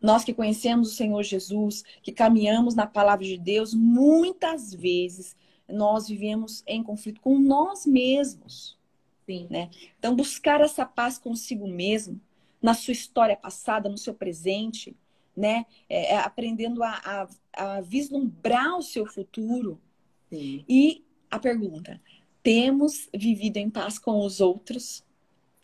Nós 0.00 0.24
que 0.24 0.32
conhecemos 0.32 0.92
o 0.92 0.94
Senhor 0.94 1.22
Jesus, 1.22 1.84
que 2.02 2.12
caminhamos 2.12 2.74
na 2.74 2.86
palavra 2.86 3.24
de 3.24 3.36
Deus, 3.36 3.74
muitas 3.74 4.72
vezes 4.72 5.36
nós 5.68 6.08
vivemos 6.08 6.62
em 6.66 6.82
conflito 6.82 7.20
com 7.20 7.38
nós 7.38 7.84
mesmos. 7.84 8.78
Sim. 9.26 9.46
Né? 9.50 9.70
Então, 9.98 10.14
buscar 10.14 10.60
essa 10.60 10.86
paz 10.86 11.18
consigo 11.18 11.68
mesmo, 11.68 12.20
na 12.62 12.74
sua 12.74 12.92
história 12.92 13.36
passada, 13.36 13.88
no 13.88 13.98
seu 13.98 14.14
presente, 14.14 14.96
né? 15.36 15.64
É, 15.88 16.14
é 16.14 16.16
aprendendo 16.16 16.82
a, 16.82 16.90
a, 17.04 17.28
a, 17.52 17.80
vislumbrar 17.80 18.76
o 18.76 18.82
seu 18.82 19.06
futuro. 19.06 19.80
Sim. 20.28 20.64
E 20.68 21.04
a 21.30 21.38
pergunta: 21.38 22.00
temos 22.42 23.08
vivido 23.14 23.58
em 23.58 23.70
paz 23.70 23.98
com 23.98 24.24
os 24.24 24.40
outros? 24.40 25.04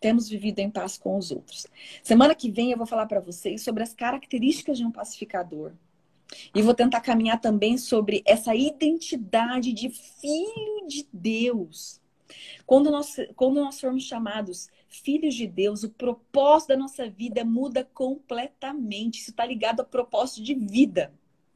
Temos 0.04 0.28
vivido 0.28 0.58
em 0.58 0.70
paz 0.70 0.98
com 0.98 1.16
os 1.16 1.30
outros. 1.30 1.66
Semana 2.02 2.34
que 2.34 2.50
vem 2.50 2.70
eu 2.70 2.76
vou 2.76 2.86
falar 2.86 3.06
para 3.06 3.20
vocês 3.20 3.62
sobre 3.62 3.82
as 3.82 3.94
características 3.94 4.76
de 4.76 4.84
um 4.84 4.92
pacificador. 4.92 5.72
E 6.54 6.60
vou 6.60 6.74
tentar 6.74 7.00
caminhar 7.00 7.40
também 7.40 7.78
sobre 7.78 8.22
essa 8.26 8.54
identidade 8.54 9.72
de 9.72 9.88
filho 9.88 10.86
de 10.86 11.08
Deus. 11.10 12.02
Quando 12.66 12.90
nós, 12.90 13.16
quando 13.34 13.54
nós 13.54 13.80
formos 13.80 14.04
chamados 14.04 14.68
filhos 14.90 15.34
de 15.34 15.46
Deus, 15.46 15.84
o 15.84 15.88
propósito 15.88 16.68
da 16.68 16.76
nossa 16.76 17.08
vida 17.08 17.42
muda 17.42 17.82
completamente. 17.94 19.20
Isso 19.20 19.30
está 19.30 19.46
ligado 19.46 19.80
a 19.80 19.84
propósito 19.84 20.42
de 20.42 20.54
vida. 20.54 21.14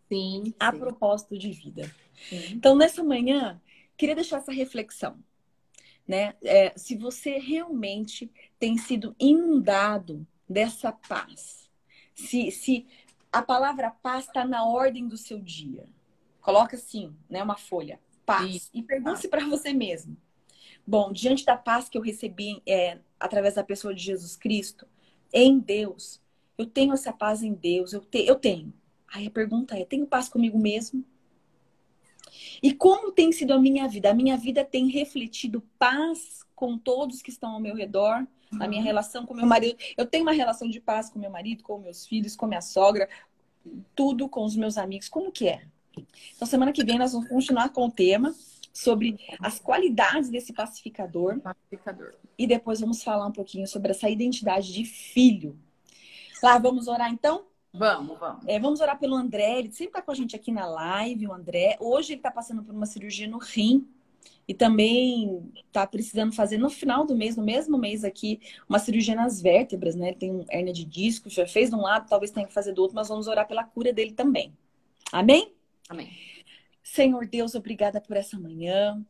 Sim. 0.09 0.55
A 0.59 0.73
sim. 0.73 0.79
propósito 0.79 1.37
de 1.37 1.51
vida. 1.51 1.95
Sim. 2.31 2.55
Então, 2.55 2.75
nessa 2.75 3.05
manhã, 3.05 3.61
queria 3.95 4.15
deixar 4.15 4.39
essa 4.39 4.53
reflexão. 4.53 5.19
Né? 6.09 6.35
É, 6.43 6.73
se 6.75 6.97
você 6.97 7.39
realmente 7.39 8.33
tem 8.59 8.79
sido 8.79 9.15
inundado 9.21 10.27
dessa 10.49 10.91
paz, 10.91 11.71
se, 12.15 12.51
se 12.51 12.87
a 13.31 13.43
palavra 13.43 13.91
paz 13.91 14.25
está 14.25 14.43
na 14.43 14.67
ordem 14.67 15.07
do 15.07 15.19
seu 15.19 15.39
dia, 15.39 15.85
coloca 16.41 16.77
assim, 16.77 17.15
né, 17.29 17.43
uma 17.43 17.59
folha, 17.59 18.01
paz, 18.25 18.55
Isso. 18.55 18.71
e 18.73 18.83
pergunte 18.83 19.29
para 19.29 19.47
você 19.47 19.75
mesmo: 19.75 20.17
Bom, 20.87 21.13
diante 21.13 21.45
da 21.45 21.57
paz 21.57 21.89
que 21.91 21.99
eu 21.99 22.03
recebi 22.03 22.63
é, 22.67 22.99
através 23.21 23.55
da 23.55 23.63
pessoa 23.63 23.95
de 23.95 24.03
Jesus 24.03 24.35
Cristo, 24.35 24.87
em 25.31 25.59
Deus, 25.59 26.21
eu 26.57 26.65
tenho 26.65 26.95
essa 26.95 27.13
paz 27.13 27.43
em 27.43 27.53
Deus, 27.53 27.93
eu, 27.93 28.01
te, 28.01 28.27
eu 28.27 28.37
tenho. 28.37 28.73
Aí 29.07 29.27
a 29.27 29.31
pergunta 29.31 29.79
é: 29.79 29.85
tenho 29.85 30.07
paz 30.07 30.29
comigo 30.29 30.59
mesmo? 30.59 31.05
E 32.63 32.73
como 32.73 33.13
tem 33.13 33.33
sido 33.33 33.53
a 33.53 33.59
minha 33.59 33.89
vida? 33.89 34.11
A 34.11 34.15
minha 34.15 34.37
vida 34.37 34.65
tem 34.65 34.89
refletido 34.89 35.63
paz 35.79 36.45
com 36.55 36.77
todos 36.77 37.23
que 37.23 37.31
estão 37.31 37.53
ao 37.53 37.61
meu 37.61 37.75
redor, 37.75 38.27
uhum. 38.53 38.63
a 38.63 38.67
minha 38.67 38.83
relação 38.83 39.25
com 39.25 39.35
meu 39.35 39.47
marido. 39.47 39.79
Eu 39.97 40.07
tenho 40.07 40.25
uma 40.25 40.33
relação 40.33 40.69
de 40.69 40.81
paz 40.81 41.09
com 41.09 41.19
meu 41.19 41.31
marido, 41.31 41.63
com 41.63 41.79
meus 41.79 42.07
filhos, 42.07 42.35
com 42.35 42.47
minha 42.47 42.61
sogra, 42.61 43.09
tudo 43.95 44.29
com 44.29 44.45
os 44.45 44.57
meus 44.57 44.77
amigos. 44.77 45.09
Como 45.09 45.31
que 45.31 45.49
é? 45.49 45.63
Então, 46.35 46.47
semana 46.47 46.73
que 46.73 46.85
vem 46.85 46.99
nós 46.99 47.13
vamos 47.13 47.29
continuar 47.29 47.71
com 47.71 47.87
o 47.87 47.91
tema 47.91 48.35
sobre 48.73 49.19
as 49.41 49.59
qualidades 49.59 50.31
desse 50.31 50.53
pacificador. 50.53 51.41
pacificador. 51.41 52.15
E 52.39 52.47
depois 52.47 52.81
vamos 52.81 53.03
falar 53.03 53.27
um 53.27 53.33
pouquinho 53.33 53.67
sobre 53.67 53.91
essa 53.91 54.09
identidade 54.09 54.73
de 54.73 54.85
filho. 54.85 55.59
Lá, 56.43 56.59
vamos 56.59 56.87
orar 56.87 57.11
então? 57.13 57.45
Vamos, 57.73 58.19
vamos. 58.19 58.45
É, 58.47 58.59
vamos 58.59 58.81
orar 58.81 58.99
pelo 58.99 59.15
André, 59.15 59.59
ele 59.59 59.71
sempre 59.71 59.87
está 59.99 60.03
com 60.03 60.11
a 60.11 60.15
gente 60.15 60.35
aqui 60.35 60.51
na 60.51 60.67
live, 60.67 61.27
o 61.27 61.33
André. 61.33 61.77
Hoje 61.81 62.13
ele 62.13 62.21
está 62.21 62.31
passando 62.31 62.63
por 62.63 62.75
uma 62.75 62.87
cirurgia 62.87 63.29
no 63.29 63.39
rim 63.39 63.87
e 64.47 64.55
também 64.55 65.53
está 65.67 65.87
precisando 65.87 66.35
fazer 66.35 66.57
no 66.57 66.71
final 66.71 67.05
do 67.05 67.15
mês, 67.15 67.37
no 67.37 67.45
mesmo 67.45 67.77
mês 67.77 68.03
aqui, 68.03 68.41
uma 68.69 68.79
cirurgia 68.79 69.15
nas 69.15 69.43
vértebras, 69.43 69.95
né? 69.95 70.09
Ele 70.09 70.17
tem 70.17 70.33
um 70.33 70.45
hernia 70.51 70.73
de 70.73 70.85
disco, 70.85 71.29
já 71.29 71.47
fez 71.47 71.69
de 71.69 71.77
um 71.77 71.83
lado, 71.83 72.09
talvez 72.09 72.31
tenha 72.31 72.47
que 72.47 72.53
fazer 72.53 72.73
do 72.73 72.81
outro, 72.81 72.95
mas 72.95 73.09
vamos 73.09 73.27
orar 73.29 73.47
pela 73.47 73.63
cura 73.63 73.93
dele 73.93 74.13
também. 74.13 74.57
Amém? 75.13 75.55
Amém. 75.89 76.11
Senhor 76.83 77.27
Deus, 77.27 77.55
obrigada 77.55 78.01
por 78.01 78.17
essa 78.17 78.39
manhã. 78.39 79.05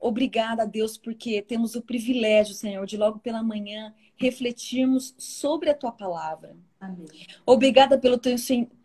Obrigada, 0.00 0.64
Deus, 0.64 0.96
porque 0.96 1.42
temos 1.42 1.74
o 1.74 1.82
privilégio, 1.82 2.54
Senhor, 2.54 2.86
de 2.86 2.96
logo 2.96 3.18
pela 3.18 3.42
manhã 3.42 3.92
refletirmos 4.16 5.14
sobre 5.18 5.70
a 5.70 5.74
tua 5.74 5.90
palavra. 5.90 6.56
Amém. 6.80 7.26
Obrigada 7.44 7.98
pelo 7.98 8.16
teu, 8.18 8.36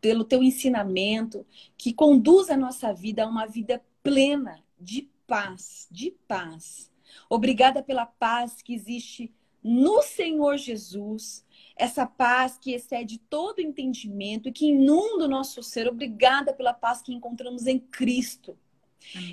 pelo 0.02 0.24
teu 0.24 0.42
ensinamento 0.42 1.46
que 1.78 1.94
conduz 1.94 2.50
a 2.50 2.58
nossa 2.58 2.92
vida 2.92 3.24
a 3.24 3.28
uma 3.28 3.46
vida 3.46 3.84
plena 4.02 4.64
de 4.80 5.10
paz, 5.28 5.88
de 5.92 6.12
paz. 6.28 6.92
Obrigada 7.30 7.84
pela 7.84 8.06
paz 8.06 8.62
que 8.62 8.74
existe 8.74 9.32
no 9.64 10.02
Senhor 10.02 10.58
Jesus, 10.58 11.46
essa 11.78 12.06
paz 12.06 12.58
que 12.58 12.74
excede 12.74 13.18
todo 13.18 13.62
entendimento 13.62 14.50
e 14.50 14.52
que 14.52 14.66
inunda 14.66 15.26
o 15.26 15.30
nosso 15.30 15.64
ser. 15.64 15.88
Obrigada 15.88 16.54
pela 16.54 16.74
paz 16.74 17.02
que 17.02 17.14
encontramos 17.14 17.66
em 17.66 17.80
Cristo. 17.80 18.58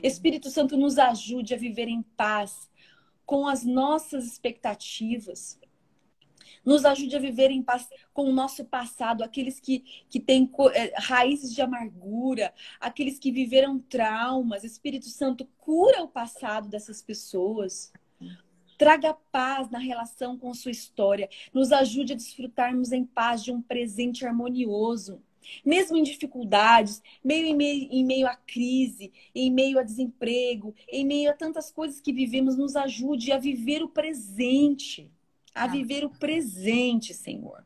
Espírito 0.02 0.50
Santo, 0.50 0.76
nos 0.76 0.98
ajude 0.98 1.54
a 1.54 1.59
viver 1.59 1.88
em 1.88 2.02
paz 2.02 2.70
com 3.24 3.46
as 3.46 3.64
nossas 3.64 4.26
expectativas. 4.26 5.59
Nos 6.64 6.85
ajude 6.85 7.16
a 7.16 7.20
viver 7.20 7.50
em 7.50 7.62
paz 7.62 7.88
com 8.12 8.24
o 8.24 8.33
nosso 8.33 8.64
passado, 8.64 9.22
aqueles 9.22 9.59
que, 9.59 9.85
que 10.09 10.20
têm 10.20 10.50
é, 10.74 10.92
raízes 10.96 11.54
de 11.54 11.62
amargura, 11.62 12.52
aqueles 12.78 13.18
que 13.18 13.33
viveram 13.33 13.78
traumas. 13.78 14.64
Espírito 14.64 15.06
Santo, 15.06 15.48
cura 15.59 16.02
o 16.02 16.09
passado 16.09 16.68
dessas 16.68 17.00
pessoas. 17.00 17.92
Traga 18.76 19.14
paz 19.30 19.70
na 19.70 19.78
relação 19.78 20.38
com 20.38 20.52
sua 20.52 20.70
história. 20.70 21.28
Nos 21.52 21.72
ajude 21.72 22.12
a 22.12 22.16
desfrutarmos 22.16 22.92
em 22.92 23.04
paz 23.04 23.42
de 23.42 23.52
um 23.52 23.62
presente 23.62 24.26
harmonioso. 24.26 25.22
Mesmo 25.64 25.96
em 25.96 26.03
dificuldades, 26.03 27.03
meio 27.24 27.46
em, 27.46 27.55
meio 27.55 27.88
em 27.90 28.05
meio 28.05 28.26
à 28.26 28.37
crise, 28.37 29.12
em 29.35 29.50
meio 29.50 29.79
a 29.79 29.83
desemprego, 29.83 30.74
em 30.88 31.05
meio 31.05 31.31
a 31.31 31.35
tantas 31.35 31.70
coisas 31.70 32.00
que 32.00 32.12
vivemos, 32.12 32.57
nos 32.57 32.76
ajude 32.76 33.33
a 33.33 33.38
viver 33.38 33.83
o 33.83 33.88
presente. 33.88 35.11
A 35.53 35.66
viver 35.66 36.05
o 36.05 36.11
presente, 36.11 37.12
Senhor 37.12 37.64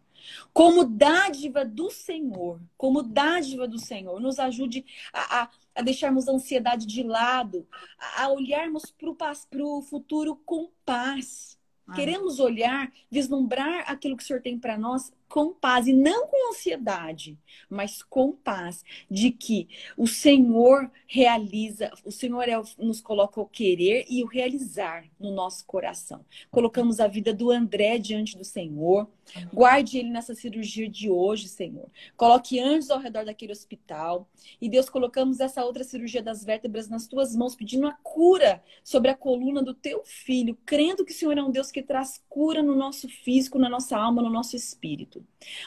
como 0.53 0.85
dádiva 0.85 1.65
do 1.65 1.91
Senhor, 1.91 2.61
como 2.77 3.03
dádiva 3.03 3.67
do 3.67 3.79
Senhor, 3.79 4.21
nos 4.21 4.39
ajude 4.39 4.85
a, 5.13 5.43
a, 5.43 5.51
a 5.75 5.83
deixarmos 5.83 6.29
a 6.29 6.33
ansiedade 6.33 6.87
de 6.87 7.03
lado, 7.03 7.67
a, 7.99 8.25
a 8.25 8.29
olharmos 8.29 8.91
para 8.91 9.65
o 9.65 9.83
futuro 9.83 10.37
com 10.45 10.71
paz. 10.85 11.59
Queremos 11.95 12.41
olhar, 12.41 12.91
vislumbrar 13.11 13.85
aquilo 13.87 14.17
que 14.17 14.23
o 14.23 14.27
Senhor 14.27 14.41
tem 14.41 14.59
para 14.59 14.79
nós 14.79 15.13
com 15.29 15.53
paz 15.53 15.87
e 15.87 15.93
não 15.93 16.27
com 16.27 16.51
ansiedade, 16.51 17.39
mas 17.69 18.03
com 18.03 18.33
paz 18.33 18.85
de 19.11 19.31
que 19.31 19.69
o 19.97 20.07
Senhor 20.07 20.91
realiza, 21.07 21.93
o 22.05 22.11
Senhor 22.11 22.49
é, 22.49 22.61
nos 22.79 23.01
coloca 23.01 23.41
o 23.41 23.47
querer 23.47 24.05
e 24.09 24.23
o 24.23 24.27
realizar 24.27 25.05
no 25.19 25.31
nosso 25.31 25.65
coração. 25.67 26.25
Colocamos 26.51 27.01
a 27.01 27.07
vida 27.07 27.33
do 27.33 27.51
André 27.51 27.99
diante 27.99 28.37
do 28.37 28.45
Senhor. 28.45 29.09
Guarde 29.53 29.99
ele 29.99 30.11
nessa 30.11 30.35
cirurgia 30.35 30.89
de 30.89 31.11
hoje, 31.11 31.49
Senhor. 31.49 31.89
Coloque 32.17 32.61
anjos 32.61 32.91
ao 32.91 32.99
redor 32.99 33.25
daquele 33.25 33.53
hospital. 33.53 34.29
E 34.61 34.69
Deus, 34.69 34.89
colocamos 34.89 35.41
essa 35.41 35.65
outra 35.65 35.83
cirurgia 35.83 36.23
das 36.23 36.45
vértebras 36.45 36.89
nas 36.89 37.07
tuas 37.07 37.35
mãos, 37.35 37.55
pedindo 37.55 37.87
a 37.87 37.93
cura 37.93 38.63
sobre 38.83 39.11
a 39.11 39.17
coluna 39.17 39.63
do 39.63 39.75
teu 39.75 40.03
filho, 40.05 40.57
crendo 40.65 41.05
que 41.05 41.13
o 41.13 41.15
Senhor 41.15 41.37
é 41.37 41.43
um 41.43 41.51
Deus 41.51 41.71
que 41.71 41.83
traz 41.83 42.23
cura 42.29 42.63
no 42.63 42.77
nosso 42.77 43.09
físico, 43.09 43.59
na 43.59 43.69
nossa 43.69 43.97
alma, 43.97 44.23
no 44.23 44.31
nosso 44.31 44.57
espírito. 44.57 45.14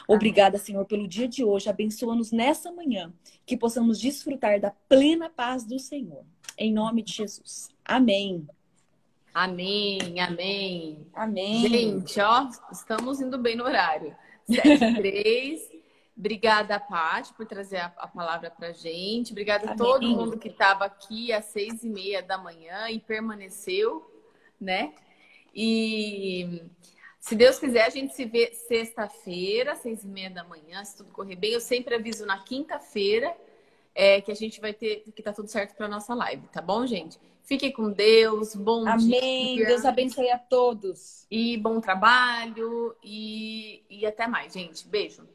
Obrigada, 0.06 0.58
Senhor, 0.58 0.84
pelo 0.84 1.06
dia 1.06 1.28
de 1.28 1.44
hoje. 1.44 1.68
Abençoa-nos 1.68 2.32
nessa 2.32 2.72
manhã, 2.72 3.12
que 3.46 3.56
possamos 3.56 4.00
desfrutar 4.00 4.60
da 4.60 4.70
plena 4.88 5.30
paz 5.30 5.64
do 5.64 5.78
Senhor. 5.78 6.24
Em 6.56 6.72
nome 6.72 7.02
de 7.02 7.12
Jesus. 7.12 7.68
Amém. 7.84 8.46
Amém, 9.32 10.18
amém. 10.20 11.06
Amém. 11.14 11.68
Gente, 11.68 12.20
ó, 12.20 12.48
estamos 12.72 13.20
indo 13.20 13.38
bem 13.38 13.54
no 13.54 13.64
horário. 13.64 14.16
7 14.46 14.94
3. 14.96 15.78
Obrigada, 16.18 16.80
Paty, 16.80 17.32
por 17.34 17.46
trazer 17.46 17.76
a, 17.76 17.92
a 17.96 18.08
palavra 18.08 18.50
para 18.50 18.72
gente. 18.72 19.30
Obrigada 19.30 19.66
amém. 19.66 19.74
a 19.74 19.76
todo 19.76 20.08
mundo 20.08 20.36
que 20.36 20.48
estava 20.48 20.84
aqui 20.84 21.32
às 21.32 21.44
seis 21.44 21.84
e 21.84 21.88
meia 21.88 22.20
da 22.20 22.36
manhã 22.36 22.90
e 22.90 22.98
permaneceu, 22.98 24.04
né? 24.60 24.92
E 25.54 26.60
se 27.20 27.34
Deus 27.34 27.58
quiser, 27.58 27.84
a 27.84 27.90
gente 27.90 28.14
se 28.14 28.24
vê 28.24 28.52
sexta-feira, 28.52 29.74
seis 29.74 30.04
e 30.04 30.08
meia 30.08 30.30
da 30.30 30.44
manhã, 30.44 30.84
se 30.84 30.96
tudo 30.96 31.10
correr 31.12 31.36
bem. 31.36 31.52
Eu 31.52 31.60
sempre 31.60 31.94
aviso 31.94 32.24
na 32.24 32.38
quinta-feira 32.42 33.36
é, 33.94 34.20
que 34.20 34.30
a 34.30 34.34
gente 34.34 34.60
vai 34.60 34.72
ter, 34.72 35.04
que 35.14 35.22
tá 35.22 35.32
tudo 35.32 35.48
certo 35.48 35.74
para 35.74 35.88
nossa 35.88 36.14
live, 36.14 36.46
tá 36.48 36.62
bom, 36.62 36.86
gente? 36.86 37.18
Fiquem 37.42 37.72
com 37.72 37.90
Deus, 37.90 38.54
bom 38.54 38.86
Amém. 38.86 39.56
dia. 39.56 39.66
Deus 39.66 39.84
abençoe 39.84 40.30
a 40.30 40.38
todos. 40.38 41.26
E 41.30 41.56
bom 41.56 41.80
trabalho 41.80 42.94
e, 43.02 43.82
e 43.88 44.04
até 44.04 44.26
mais, 44.26 44.52
gente. 44.52 44.86
Beijo. 44.86 45.26